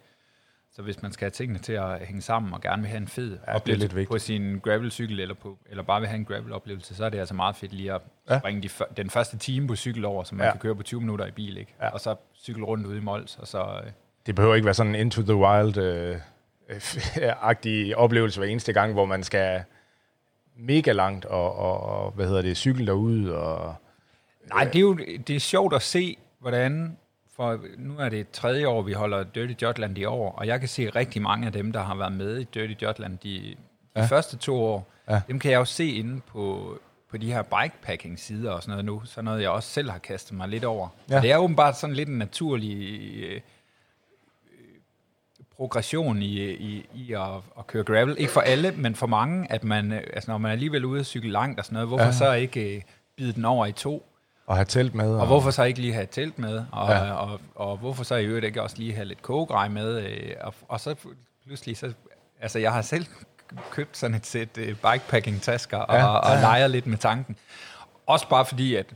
[0.76, 3.08] så hvis man skal have tingene til at hænge sammen og gerne vil have en
[3.08, 4.10] fed er oplevelse lidt vigtigt.
[4.10, 7.34] på sin gravelcykel, eller, på, eller bare vil have en gravel-oplevelse, så er det altså
[7.34, 8.34] meget fedt lige at Ja.
[8.34, 8.38] ja.
[8.40, 10.46] springe de, den første time på cykel over, så man Ja.
[10.46, 10.52] ja.
[10.52, 11.74] kan køre på 20 minutter i bil, ikke?
[11.80, 11.88] Ja.
[11.88, 13.58] Og så cykle rundt ude i Mols, og så...
[13.84, 13.90] Øh,
[14.26, 16.16] Det behøver ikke være sådan into the wild øh,
[17.42, 19.62] agtig oplevelse hver eneste gang, hvor man skal
[20.56, 23.36] mega langt og, og, og hvad hedder det, cykle derude.
[23.36, 23.74] Og,
[24.48, 24.94] Nej, det er jo
[25.26, 26.96] det er sjovt at se, hvordan,
[27.42, 30.68] for nu er det tredje år, vi holder Dirty Jotland i år, og jeg kan
[30.68, 33.56] se rigtig mange af dem, der har været med i Dirty Jotland de, de
[33.96, 34.04] ja.
[34.04, 35.20] første to år, ja.
[35.28, 36.78] dem kan jeg jo se inde på,
[37.10, 40.36] på de her bikepacking-sider og sådan noget nu, så noget jeg også selv har kastet
[40.36, 40.88] mig lidt over.
[41.10, 41.20] Ja.
[41.20, 42.76] det er åbenbart sådan lidt en naturlig
[43.22, 43.40] øh,
[45.56, 47.20] progression i, i, i at,
[47.58, 48.16] at køre gravel.
[48.18, 51.00] Ikke for alle, men for mange, at man, øh, altså når man er alligevel ude
[51.00, 52.12] at cykle langt og sådan noget, hvorfor ja.
[52.12, 52.82] så ikke øh,
[53.16, 54.11] bide den over i to?
[54.52, 55.14] Og have telt med.
[55.14, 56.64] Og, og hvorfor så ikke lige have telt med?
[56.72, 57.12] Og, ja.
[57.12, 60.02] og, og, og hvorfor så i øvrigt ikke også lige have lidt kogegrej med?
[60.02, 60.94] Øh, og, og så
[61.46, 61.92] pludselig, så,
[62.40, 63.06] altså jeg har selv
[63.70, 66.40] købt sådan et sæt uh, bikepacking-tasker og, ja, og ja, ja.
[66.40, 67.36] leger lidt med tanken.
[68.06, 68.86] Også bare fordi, at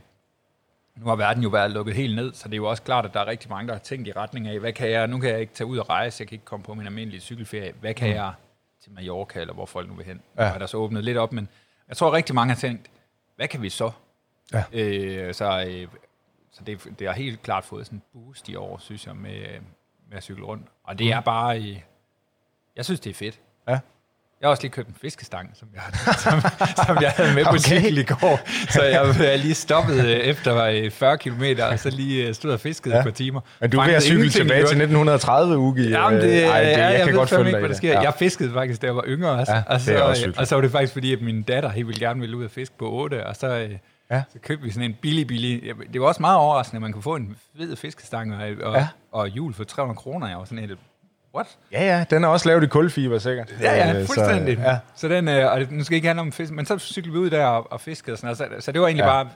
[0.95, 3.13] nu har verden jo været lukket helt ned, så det er jo også klart, at
[3.13, 5.29] der er rigtig mange, der har tænkt i retning af, hvad kan jeg, nu kan
[5.29, 7.93] jeg ikke tage ud og rejse, jeg kan ikke komme på min almindelige cykelferie, hvad
[7.93, 8.15] kan mm.
[8.15, 8.31] jeg
[8.83, 10.21] til Mallorca, eller hvor folk nu vil hen?
[10.37, 10.47] Ja.
[10.47, 11.47] Nu er der så åbnet lidt op, men
[11.87, 12.87] jeg tror, at rigtig mange har tænkt,
[13.35, 13.91] hvad kan vi så?
[14.53, 14.63] Ja.
[14.73, 15.87] Øh, så øh,
[16.57, 19.41] så det, det har helt klart fået sådan en boost i år, synes jeg, med,
[20.09, 20.63] med at cykle rundt.
[20.83, 21.11] Og det mm.
[21.11, 21.79] er bare, øh,
[22.75, 23.39] jeg synes, det er fedt.
[23.67, 23.79] Ja.
[24.41, 25.81] Jeg har også lige købt en fiskestang, som jeg,
[26.25, 26.41] som,
[26.85, 27.59] som jeg havde med på okay.
[27.59, 28.39] cykel i går.
[28.71, 32.51] Så jeg er lige stoppet øh, efter 40 øh, km, og så lige øh, stod
[32.51, 33.01] og fiskede ja.
[33.01, 33.41] et par timer.
[33.61, 35.89] Men du er ved at cykle tilbage til 1930, Ugi.
[35.89, 37.91] Jamen, det, Ej, det, ja, jeg, jeg kan godt følge ikke, hvad der sker.
[37.91, 38.01] Ja.
[38.01, 39.53] Jeg fiskede faktisk, da jeg var yngre også.
[39.53, 42.07] Ja, og, så, også og så var det faktisk, fordi at min datter helt ville
[42.07, 43.67] gerne ville ud og fiske på 8, og så...
[44.11, 44.23] Ja.
[44.29, 45.73] Så købte vi sådan en billig, billig...
[45.93, 48.87] Det var også meget overraskende, at man kunne få en fed fiskestang og, og, ja.
[49.11, 50.27] og jul for 300 kroner.
[50.27, 50.79] Jeg var sådan helt,
[51.35, 51.57] What?
[51.71, 53.55] Ja, ja, den er også lavet i kulfiber, sikkert.
[53.61, 54.57] Ja, ja, øh, fuldstændig.
[54.57, 54.77] Så, ja.
[54.95, 57.29] så den, øh, og nu skal ikke handle om fisk, men så cyklede vi ud
[57.29, 58.59] der og, og fiskede og sådan noget.
[58.59, 59.09] Så, så det var egentlig ja.
[59.09, 59.29] bare,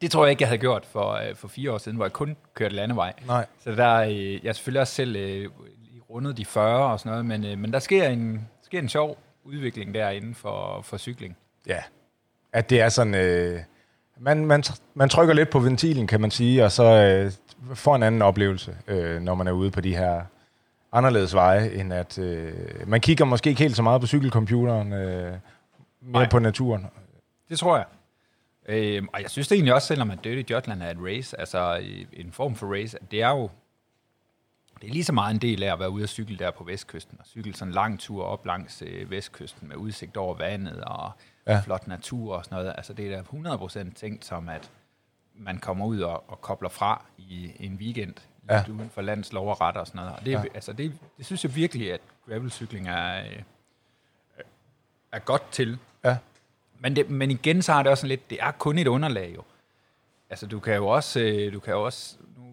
[0.00, 2.12] det tror jeg ikke, jeg havde gjort for, øh, for fire år siden, hvor jeg
[2.12, 3.12] kun kørte landevej.
[3.26, 3.46] Nej.
[3.60, 5.48] Så der, øh, jeg selvfølgelig også selv øh,
[6.10, 9.18] rundet de 40 og sådan noget, men, øh, men der sker en, sker en sjov
[9.44, 11.36] udvikling derinde for, for cykling.
[11.66, 11.82] Ja,
[12.54, 13.60] at det er sådan, øh,
[14.18, 14.62] man, man,
[14.94, 17.32] man trykker lidt på ventilen, kan man sige, og så øh,
[17.74, 20.22] får en anden oplevelse, øh, når man er ude på de her
[20.92, 22.52] anderledes veje, end at øh,
[22.86, 25.32] man kigger måske ikke helt så meget på cykelcomputeren, øh,
[26.00, 26.28] mere Nej.
[26.28, 26.86] på naturen.
[27.48, 27.86] Det tror jeg.
[28.68, 31.80] Øh, og jeg synes det egentlig også, selvom at Dirty Jotland er et race, altså
[32.12, 33.50] en form for race, det er jo
[34.80, 36.64] det er lige så meget en del af at være ude at cykle der på
[36.64, 40.80] vestkysten, og cykle sådan en lang tur op langs øh, vestkysten med udsigt over vandet
[40.84, 41.12] og
[41.46, 41.60] ja.
[41.60, 42.74] flot natur og sådan noget.
[42.76, 44.70] Altså det er da 100% tænkt som, at
[45.34, 48.14] man kommer ud og, og kobler fra i en weekend
[48.50, 48.58] ja.
[48.58, 50.12] lidt uden for landets lov og ret og sådan noget.
[50.12, 50.42] Og det, ja.
[50.54, 53.42] altså, det, det synes jeg virkelig, at gravelcykling er, øh,
[55.12, 55.78] er godt til.
[56.04, 56.16] Ja.
[56.78, 59.42] Men, det, men igen, så har det også lidt, det er kun et underlag jo.
[60.30, 62.44] Altså, du kan jo også, øh, du kan jo også, nu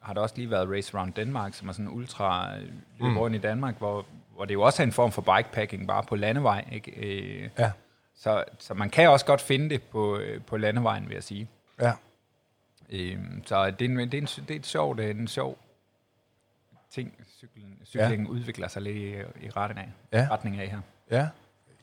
[0.00, 2.62] har der også lige været Race Around Denmark, som er sådan en ultra øh,
[3.00, 3.34] løb mm.
[3.34, 6.68] i Danmark, hvor, hvor det jo også er en form for bikepacking, bare på landevej,
[6.72, 6.90] ikke?
[6.90, 7.72] Øh, ja.
[8.16, 11.48] Så, så man kan også godt finde det på, på landevejen, vil jeg sige.
[11.80, 11.92] Ja.
[12.90, 15.28] Øhm, så det er, en, det, er en, det er et sjovt, det er en
[15.28, 15.58] sjov
[16.94, 18.32] ting, cykling, cyklingen ja.
[18.32, 19.10] udvikler sig lidt i,
[19.46, 20.28] i retning af, ja.
[20.30, 20.80] retning af her.
[21.10, 21.28] Ja,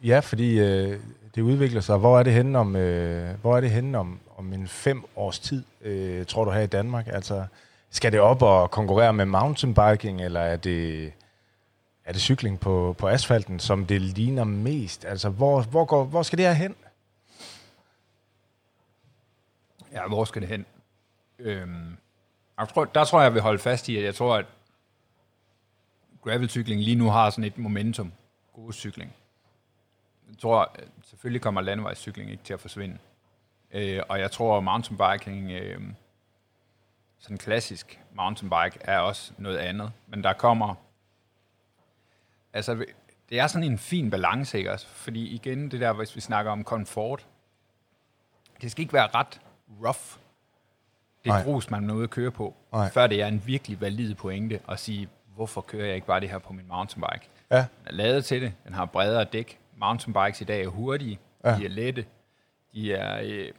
[0.04, 1.00] ja fordi øh,
[1.36, 1.98] det udvikler sig.
[1.98, 5.40] Hvor er det henne om, øh, hvor er det henne om, om en fem års
[5.40, 7.08] tid, øh, tror du her i Danmark?
[7.08, 7.46] Altså,
[7.90, 11.14] skal det op og konkurrere med mountainbiking, eller er det,
[12.06, 15.06] er det cykling på, på asfalten, som det ligner mest?
[15.06, 16.76] Altså, hvor, hvor, går, hvor skal det her hen?
[19.92, 20.66] Ja, hvor skal det hen?
[21.40, 21.98] Øhm,
[22.60, 24.46] jeg tror, der tror jeg, jeg vil holde fast i, at jeg tror, at
[26.22, 28.14] gravelcykling lige nu har sådan et momentum.
[28.54, 29.14] God cykling.
[30.30, 32.98] Jeg tror, selvfølgelig kommer landevejscykling ikke til at forsvinde.
[33.72, 35.82] Øh, og jeg tror, at mountainbiking, øh,
[37.20, 39.92] sådan klassisk mountainbike, er også noget andet.
[40.08, 40.76] Men der kommer...
[42.54, 42.86] Altså,
[43.30, 44.88] det er sådan en fin balance, ikke også?
[44.88, 47.26] Fordi igen, det der, hvis vi snakker om komfort,
[48.62, 49.42] det skal ikke være ret
[49.84, 50.22] rough
[51.24, 51.44] det Nej.
[51.44, 52.90] grus, man er ude at køre på, Nej.
[52.90, 56.30] før det er en virkelig valid pointe at sige, hvorfor kører jeg ikke bare det
[56.30, 57.30] her på min mountainbike?
[57.52, 57.58] Ja.
[57.58, 59.60] Den er lavet til det, den har bredere dæk.
[59.78, 61.56] Mountainbikes i dag er hurtige, ja.
[61.56, 62.06] de er lette,
[62.74, 63.52] de er øh,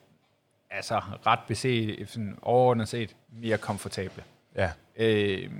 [0.70, 4.24] altså ret beset, sådan overordnet set, mere komfortable.
[4.56, 4.70] Ja.
[4.96, 5.50] Øh,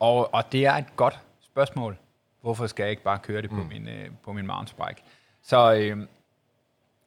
[0.00, 1.96] og, og det er et godt spørgsmål.
[2.42, 3.58] Hvorfor skal jeg ikke bare køre det mm.
[3.58, 5.02] på, min, øh, på min mountainbike?
[5.42, 6.06] Så øh,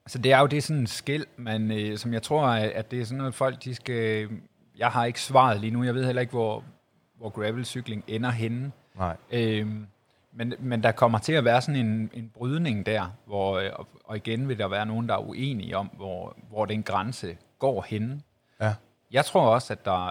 [0.08, 3.02] så det er jo det sådan en skæld, man, øh, som jeg tror, at det
[3.02, 4.30] er sådan noget, folk de skal...
[4.78, 5.84] Jeg har ikke svaret lige nu.
[5.84, 6.64] Jeg ved heller ikke, hvor,
[7.18, 8.72] hvor gravelcykling ender henne.
[8.96, 9.18] Nej.
[9.32, 9.88] Øhm,
[10.34, 13.88] men, men der kommer til at være sådan en, en brydning der, hvor, øh, og,
[14.06, 17.86] og igen vil der være nogen, der er uenige om, hvor, hvor den grænse går
[17.88, 18.22] henne.
[18.62, 18.74] Ja.
[19.12, 20.10] Jeg tror også, at der...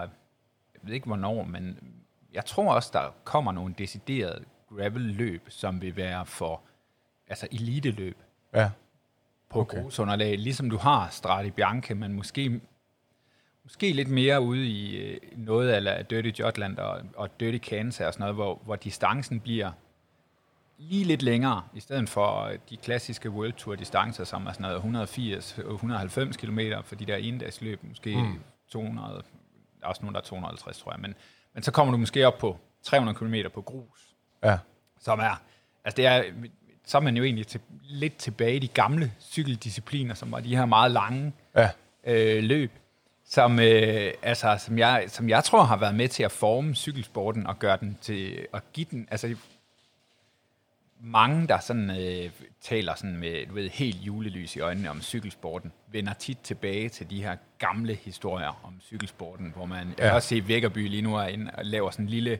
[0.73, 1.77] Jeg ved ikke, hvornår, men
[2.33, 4.43] jeg tror også, der kommer nogle deciderede
[4.75, 6.61] gravel-løb, som vil være for
[7.27, 8.17] altså elite-løb
[8.53, 8.69] Ja.
[9.49, 9.81] på okay.
[9.81, 12.61] grusunderlag, ligesom du har Strade Bianche, men måske,
[13.63, 18.13] måske lidt mere ude i øh, noget af Dirty Jotland og, og Dirty Kansas og
[18.13, 19.71] sådan noget, hvor, hvor distancen bliver
[20.77, 24.81] lige lidt længere, i stedet for øh, de klassiske World Tour distancer, som er sådan
[24.83, 25.09] noget
[26.31, 28.39] 180-190 km for de der endagsløb, måske mm.
[28.69, 29.21] 200, der
[29.83, 31.15] er også nogen, der er 250, tror jeg, men,
[31.53, 34.14] men så kommer du måske op på 300 km på grus,
[34.49, 34.57] Ja.
[34.99, 35.41] som er,
[35.85, 36.23] altså det er,
[36.85, 40.55] så er man jo egentlig til, lidt tilbage i de gamle cykeldiscipliner, som var de
[40.55, 41.69] her meget lange Ja.
[42.03, 42.71] øh, løb,
[43.27, 47.47] som, øh, altså, som, jeg, som jeg tror har været med til at forme cykelsporten
[47.47, 49.35] og gøre den til, at give den, altså
[50.99, 52.31] mange, der sådan, øh,
[52.61, 57.09] taler sådan med du ved, helt julelys i øjnene om cykelsporten, vender tit tilbage til
[57.09, 59.93] de her gamle historier om cykelsporten, hvor man, ja.
[59.97, 62.39] jeg kan også se Vækkerby lige nu er inde og laver sådan en lille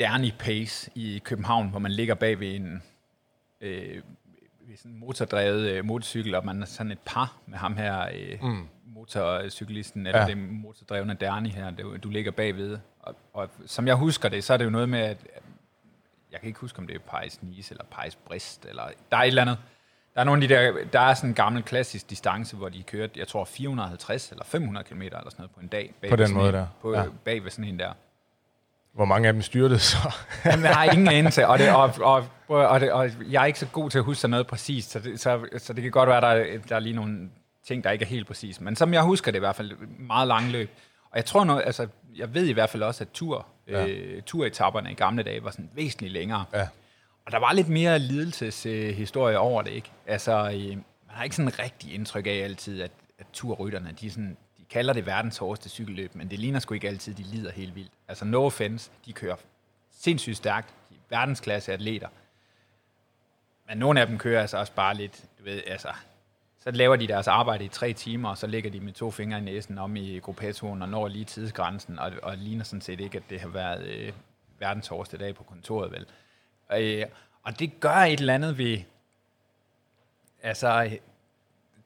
[0.00, 2.82] Derny Pace i København, hvor man ligger bag ved en
[3.60, 4.02] øh,
[4.70, 8.08] ved sådan en motordrevet øh, motorcykel, og man er sådan et par med ham her,
[8.14, 8.68] øh, mm.
[8.84, 10.26] motorcyklisten, eller ja.
[10.26, 12.78] Det motordrevne Derny her, du, du ligger bagved.
[13.00, 15.18] Og, og som jeg husker det, så er det jo noget med, at
[16.32, 19.42] jeg kan ikke huske, om det er Paris-Nice eller Paris-Brest, eller der er et eller
[19.42, 19.58] andet.
[20.14, 22.82] Der er nogle af de der, der er sådan en gammel klassisk distance, hvor de
[22.82, 25.94] kørte, jeg tror 450 eller 500 km eller sådan noget på en dag.
[26.00, 26.66] Bag På den sådan måde en, der.
[26.82, 27.04] På, ja.
[27.24, 27.92] Bag ved sådan en der.
[28.92, 29.96] Hvor mange af dem styrtede så?
[30.44, 33.58] Jamen, jeg har ingen anelse, og, det, og, og, og, det, og jeg er ikke
[33.58, 36.16] så god til at huske noget præcist, så det, så, så det kan godt være,
[36.16, 37.30] at der, er- der er lige nogle
[37.66, 38.60] ting, der ikke er helt præcis.
[38.60, 40.70] Men som jeg husker det i hvert fald, meget lange løb.
[41.10, 41.86] Og jeg tror noget, altså,
[42.16, 43.86] jeg ved i hvert fald også, at tur, ja.
[43.86, 46.44] øh, turetapperne i gamle dage var sådan væsentligt længere.
[46.54, 46.66] Ja.
[47.26, 49.90] Og der var lidt mere lidelseshistorie øh, over det, ikke?
[50.06, 54.36] Altså, øh, man har ikke sådan rigtig indtryk af altid, at, at turrytterne, de, sådan,
[54.70, 57.92] kalder det verdens hårdeste cykelløb, men det ligner sgu ikke altid, de lider helt vildt.
[58.08, 59.36] Altså, no offense, de kører
[59.90, 62.08] sindssygt stærkt, de er verdensklasse atleter.
[63.68, 65.88] Men nogle af dem kører altså også bare lidt, du ved, altså,
[66.58, 69.38] så laver de deres arbejde i tre timer, og så ligger de med to fingre
[69.38, 73.18] i næsen om i gruppetoren og når lige tidsgrænsen, og, og ligner sådan set ikke,
[73.18, 74.12] at det har været øh,
[74.58, 76.06] verdens hårdeste dag på kontoret, vel?
[76.72, 77.06] Øh,
[77.42, 78.78] og det gør et eller andet ved...
[80.42, 80.98] Altså,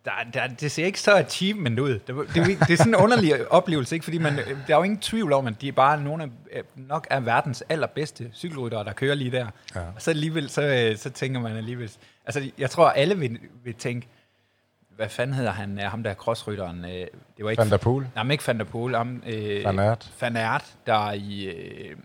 [0.04, 1.90] der, der, det ser ikke så achievement ud.
[1.90, 4.04] Det, det, det er sådan en underlig oplevelse, ikke?
[4.04, 6.62] fordi man, der er jo ingen tvivl om, at de er bare nogle af, øh,
[6.76, 9.46] nok er verdens allerbedste cykelryttere, der kører lige der.
[9.74, 9.80] Ja.
[9.80, 11.90] Og så alligevel, så, øh, så tænker man alligevel...
[12.26, 14.08] Altså, jeg tror, alle vil, vil tænke,
[14.96, 16.84] hvad fanden hedder han, øh, ham der crossrytteren?
[16.84, 18.06] øh, Det var ikke Van der Poel?
[18.14, 20.12] Nej, men ikke Van der Poel, ham, øh, Van Aert.
[20.20, 21.96] Van Aert, der i øh,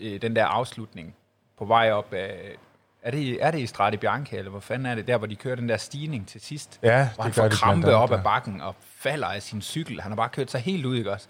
[0.00, 1.14] øh, den der afslutning
[1.58, 2.56] på vej op af,
[3.02, 5.36] er det, er det i Strade Bianche, eller hvor fanden er det, der hvor de
[5.36, 6.78] kører den der stigning til sidst?
[6.82, 9.62] Ja, hvor det han får de krampe andet, op ad bakken og falder af sin
[9.62, 10.00] cykel.
[10.00, 11.26] Han har bare kørt sig helt ud, ikke også?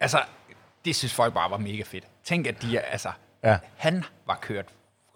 [0.00, 0.18] Altså,
[0.84, 2.04] det synes folk bare var mega fedt.
[2.24, 3.08] Tænk, at de er, altså,
[3.44, 3.58] Ja.
[3.76, 4.64] han var kørt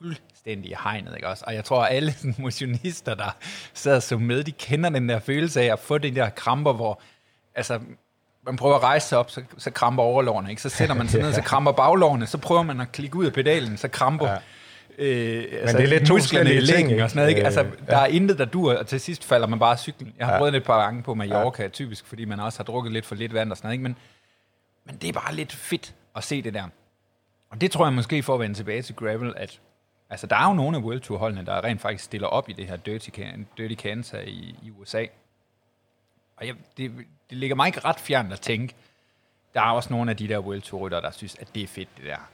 [0.02, 1.44] fuldstændig i hegnet, ikke også?
[1.46, 3.36] Og jeg tror, at alle motionister, der
[3.74, 7.00] sad så med, de kender den der følelse af at få de der kramper, hvor
[7.54, 7.80] altså,
[8.46, 10.62] man prøver at rejse sig op, så, så kramper overlårene, ikke?
[10.62, 13.32] Så sætter man sig ned, så kramper baglårene, så prøver man at klikke ud af
[13.32, 14.36] pedalen, så kramper Ja.
[14.98, 15.04] Ja.
[15.04, 17.44] Øh, altså, det er lidt musklerne i lægen og sådan noget, ikke?
[17.44, 20.14] Altså, Øh, der er intet, der dur, og til sidst falder man bare af cyklen.
[20.18, 20.38] Jeg har Ja.
[20.38, 21.68] prøvet det et par gange på Mallorca, ja.
[21.68, 23.82] typisk, fordi man også har drukket lidt for lidt vand og sådan noget, ikke?
[23.82, 23.96] Men,
[24.84, 26.64] men det er bare lidt fedt at se det der.
[27.50, 29.60] Og det tror jeg måske, for at vende tilbage til gravel, at
[30.10, 32.52] altså, der er jo nogle af World Tour holdene, der rent faktisk stiller op i
[32.52, 35.04] det her Dirty, Can- Dirty Kansas i, i USA.
[36.36, 36.92] Og jeg, det,
[37.30, 38.74] det ligger mig ikke ret fjernt at tænke,
[39.54, 41.66] der er også nogle af de der World Tour rytter, der synes, at det er
[41.66, 42.28] fedt, det der.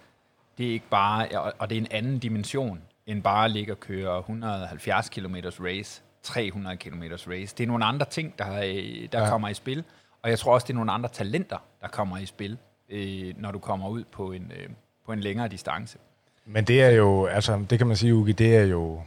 [0.58, 3.72] Det er ikke bare, og- og det er en anden dimension, end bare at ligge
[3.72, 7.54] og køre 170 km race, 300 km race.
[7.58, 9.22] Det er nogle andre ting, der, øh, der Ja.
[9.24, 9.28] ja.
[9.30, 9.84] kommer i spil.
[10.22, 12.58] Og jeg tror også, det er nogle andre talenter, der kommer i spil,
[12.90, 14.68] øh, når du kommer ud på en, øh,
[15.06, 15.98] på en længere distance.
[16.46, 19.00] Men det er jo, altså det kan man sige, Ugi, det er jo,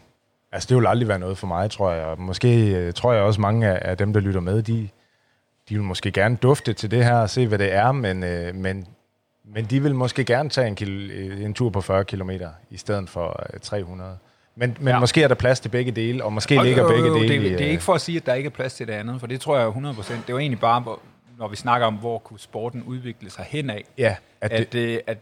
[0.52, 2.06] altså det vil aldrig være noget for mig, tror jeg.
[2.06, 4.89] Og Måske øh, tror jeg også mange af, af dem, der lytter med, de,
[5.70, 8.56] de vil måske gerne dufte til det her og se, hvad det er, men, øh,
[8.56, 8.88] men,
[9.54, 12.30] men de vil måske gerne tage en, kil, øh, en tur på 40 km
[12.70, 14.18] i stedet for øh, 300.
[14.56, 15.00] Men, men ja.
[15.00, 17.34] Måske er der plads til begge dele, og måske ligger Og- begge og- og dele
[17.34, 18.88] det, i, det er øh, ikke for at sige, at der ikke er plads til
[18.88, 20.14] det andet, for det tror jeg jo 100%.
[20.14, 20.98] Det jo egentlig bare,
[21.38, 23.80] når vi snakker om, hvor kunne sporten udvikle sig henad.
[23.98, 25.18] Ja, at At, det, at, øh, at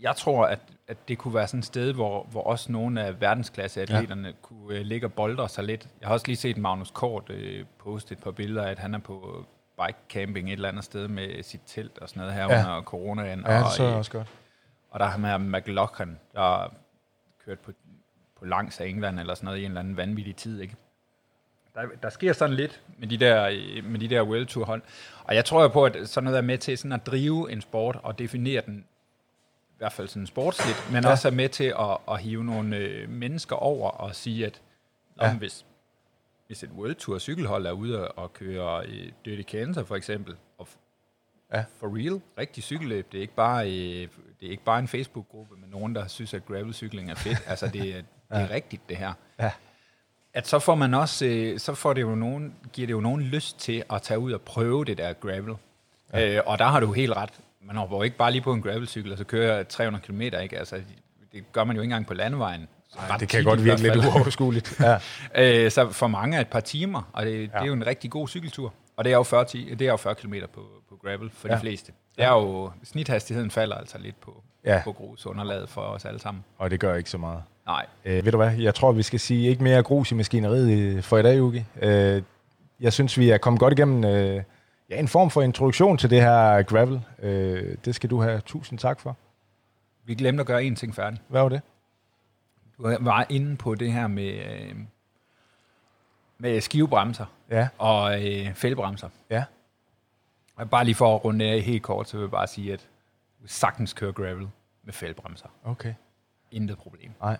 [0.00, 0.58] jeg tror, at,
[0.88, 4.34] at det kunne være sådan et sted, hvor, hvor også nogle af verdensklasseatleterne ja.
[4.42, 5.88] kunne øh, ligge og boldre sig lidt.
[6.00, 8.98] Jeg har også lige set Magnus Kort øh, poste et par billeder, at han er
[8.98, 9.44] på
[9.84, 12.58] bike camping et eller andet sted med sit telt og sådan noget her Ja.
[12.58, 13.44] under coronaen.
[13.46, 14.28] ja, det og, så øh, også godt.
[14.90, 16.72] og der er ham her McLaughlin, der
[17.44, 17.72] kørt på,
[18.38, 20.76] på langs af England eller sådan noget i en eller anden vanvittig tid, ikke?
[21.74, 24.82] Der, der sker sådan lidt med de der, øh, med de der World Tour hold.
[25.24, 27.60] Og jeg tror jo på, at sådan noget er med til sådan at drive en
[27.60, 28.84] sport og definere den
[29.78, 31.10] hvert fald sådan sportsligt, men ja.
[31.10, 34.60] også er med til at, at hive nogle øh, mennesker over og sige, at
[35.20, 35.34] ja.
[35.34, 35.64] hvis,
[36.46, 40.68] hvis et World Tour cykelhold er ude og køre i Dirty Kansas for eksempel, og
[41.54, 41.64] ja.
[41.76, 44.08] for real, rigtig cykelløb, det er ikke bare, øh,
[44.40, 47.38] det er ikke bare en Facebook-gruppe med nogen, der synes, at gravelcykling er fedt.
[47.46, 48.48] altså, det, er, det er ja.
[48.50, 49.12] rigtigt, det her.
[49.40, 49.50] Ja.
[50.32, 53.22] At så får man også, øh, så får det jo nogen, giver det jo nogen
[53.22, 55.54] lyst til at tage ud og prøve det der gravel.
[56.12, 56.36] Ja.
[56.36, 57.40] Øh, og der har du helt ret.
[57.60, 60.58] Man hopper jo ikke bare lige på en gravelcykel, og så kører 300 km, ikke?
[60.58, 60.82] Altså,
[61.32, 62.68] det gør man jo ikke engang på landevejen.
[63.10, 64.80] Ej, det kan godt virke lidt uoverskueligt.
[64.80, 64.98] ja.
[65.64, 67.42] øh, så for mange er et par timer, og det, ja.
[67.42, 68.72] det er jo en rigtig god cykeltur.
[68.96, 71.54] Og det er jo 40, det er jo 40 km på, på gravel for ja.
[71.54, 71.92] de fleste.
[72.16, 74.80] Det er jo, snithastigheden falder altså lidt på, ja.
[74.84, 76.44] på grus underlaget for os alle sammen.
[76.58, 77.42] Og det gør ikke så meget.
[77.66, 77.86] Nej.
[78.04, 81.18] Øh, ved du hvad, jeg tror, vi skal sige ikke mere grus i maskineriet for
[81.18, 81.64] i dag, Ugi.
[81.82, 82.22] Øh,
[82.80, 84.42] jeg synes, vi er kommet godt igennem øh,
[84.90, 87.00] ja, en form for introduktion til det her gravel.
[87.22, 89.16] Øh, det skal du have tusind tak for.
[90.04, 91.20] Vi glemte at gøre en ting færdig.
[91.28, 91.60] Hvad var det?
[92.78, 94.76] Du var inde på det her med, øh,
[96.38, 97.68] med skivebremser ja.
[97.78, 99.08] og øh, fældbremser.
[99.30, 99.44] Ja.
[100.56, 102.88] Og bare lige for at runde af helt kort, så vil jeg bare sige, at
[103.42, 104.48] du sagtens køre gravel
[104.84, 105.48] med fældbremser.
[105.64, 105.94] Okay.
[106.52, 107.10] Intet problem.
[107.20, 107.38] Nej.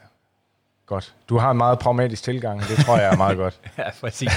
[0.86, 1.14] Godt.
[1.28, 3.60] Du har en meget pragmatisk tilgang, det tror jeg er meget godt.
[3.78, 4.32] ja, præcis.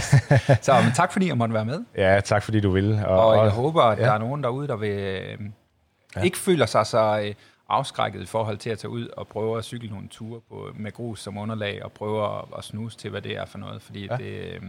[0.62, 1.84] Så men tak fordi jeg måtte være med.
[1.95, 3.08] Ja, tak fordi du ville.
[3.08, 4.04] Og, og jeg og, håber, at ja.
[4.04, 5.39] der er nogen derude, der vil, øh,
[6.16, 6.22] ja.
[6.22, 7.34] ikke føler sig så øh,
[7.70, 10.91] afskrækket i forhold til at tage ud og prøve at cykle nogle ture på, med
[10.91, 13.82] grus som underlag, og prøve at, at snuse til, hvad det er for noget.
[13.82, 14.17] Fordi ja.
[14.17, 14.61] det, øh,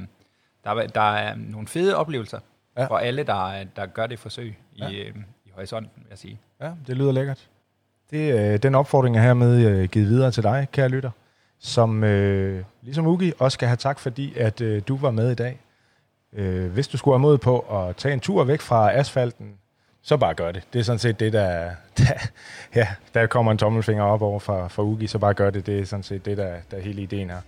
[0.65, 2.39] der, der er nogle fede oplevelser
[2.77, 2.87] ja.
[2.87, 4.91] for alle, der, der gør det forsøg i, ja.
[4.91, 6.41] øh, i horisonten, vil jeg sige.
[6.61, 7.49] Ja, det lyder lækkert.
[8.11, 11.11] Det, øh, den opfordring er hermed givet videre til dig, kære lytter,
[11.59, 15.35] som øh, ligesom Ugi også skal have tak, fordi at øh, du var med i
[15.35, 15.61] dag.
[16.33, 19.55] Øh, hvis du skulle have mod på at tage en tur væk fra asfalten,
[20.03, 20.63] så bare gør det.
[20.73, 22.05] Det er sådan set det, der, der
[22.75, 25.67] ja, der kommer en tommelfinger op over for, for Ugi, så bare gør det.
[25.67, 27.41] Det er sådan set det, der, der er hele ideen her.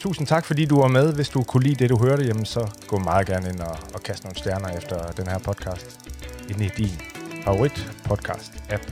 [0.00, 1.14] Tusind tak, fordi du var med.
[1.14, 4.00] Hvis du kunne lide det, du hørte, jamen, så gå meget gerne ind og, og
[4.02, 6.10] kaste nogle stjerner efter den her podcast
[6.50, 7.00] ind i din
[7.44, 8.82] favorit podcast app.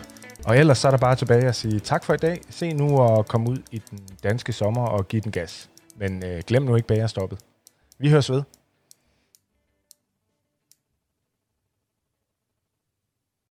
[0.44, 2.40] Og ellers så er der bare tilbage at sige tak for i dag.
[2.50, 5.70] Se nu at komme ud i den danske sommer og give den gas.
[5.96, 7.38] Men øh, glem nu ikke bagerstoppet.
[7.98, 8.42] Vi høres ved.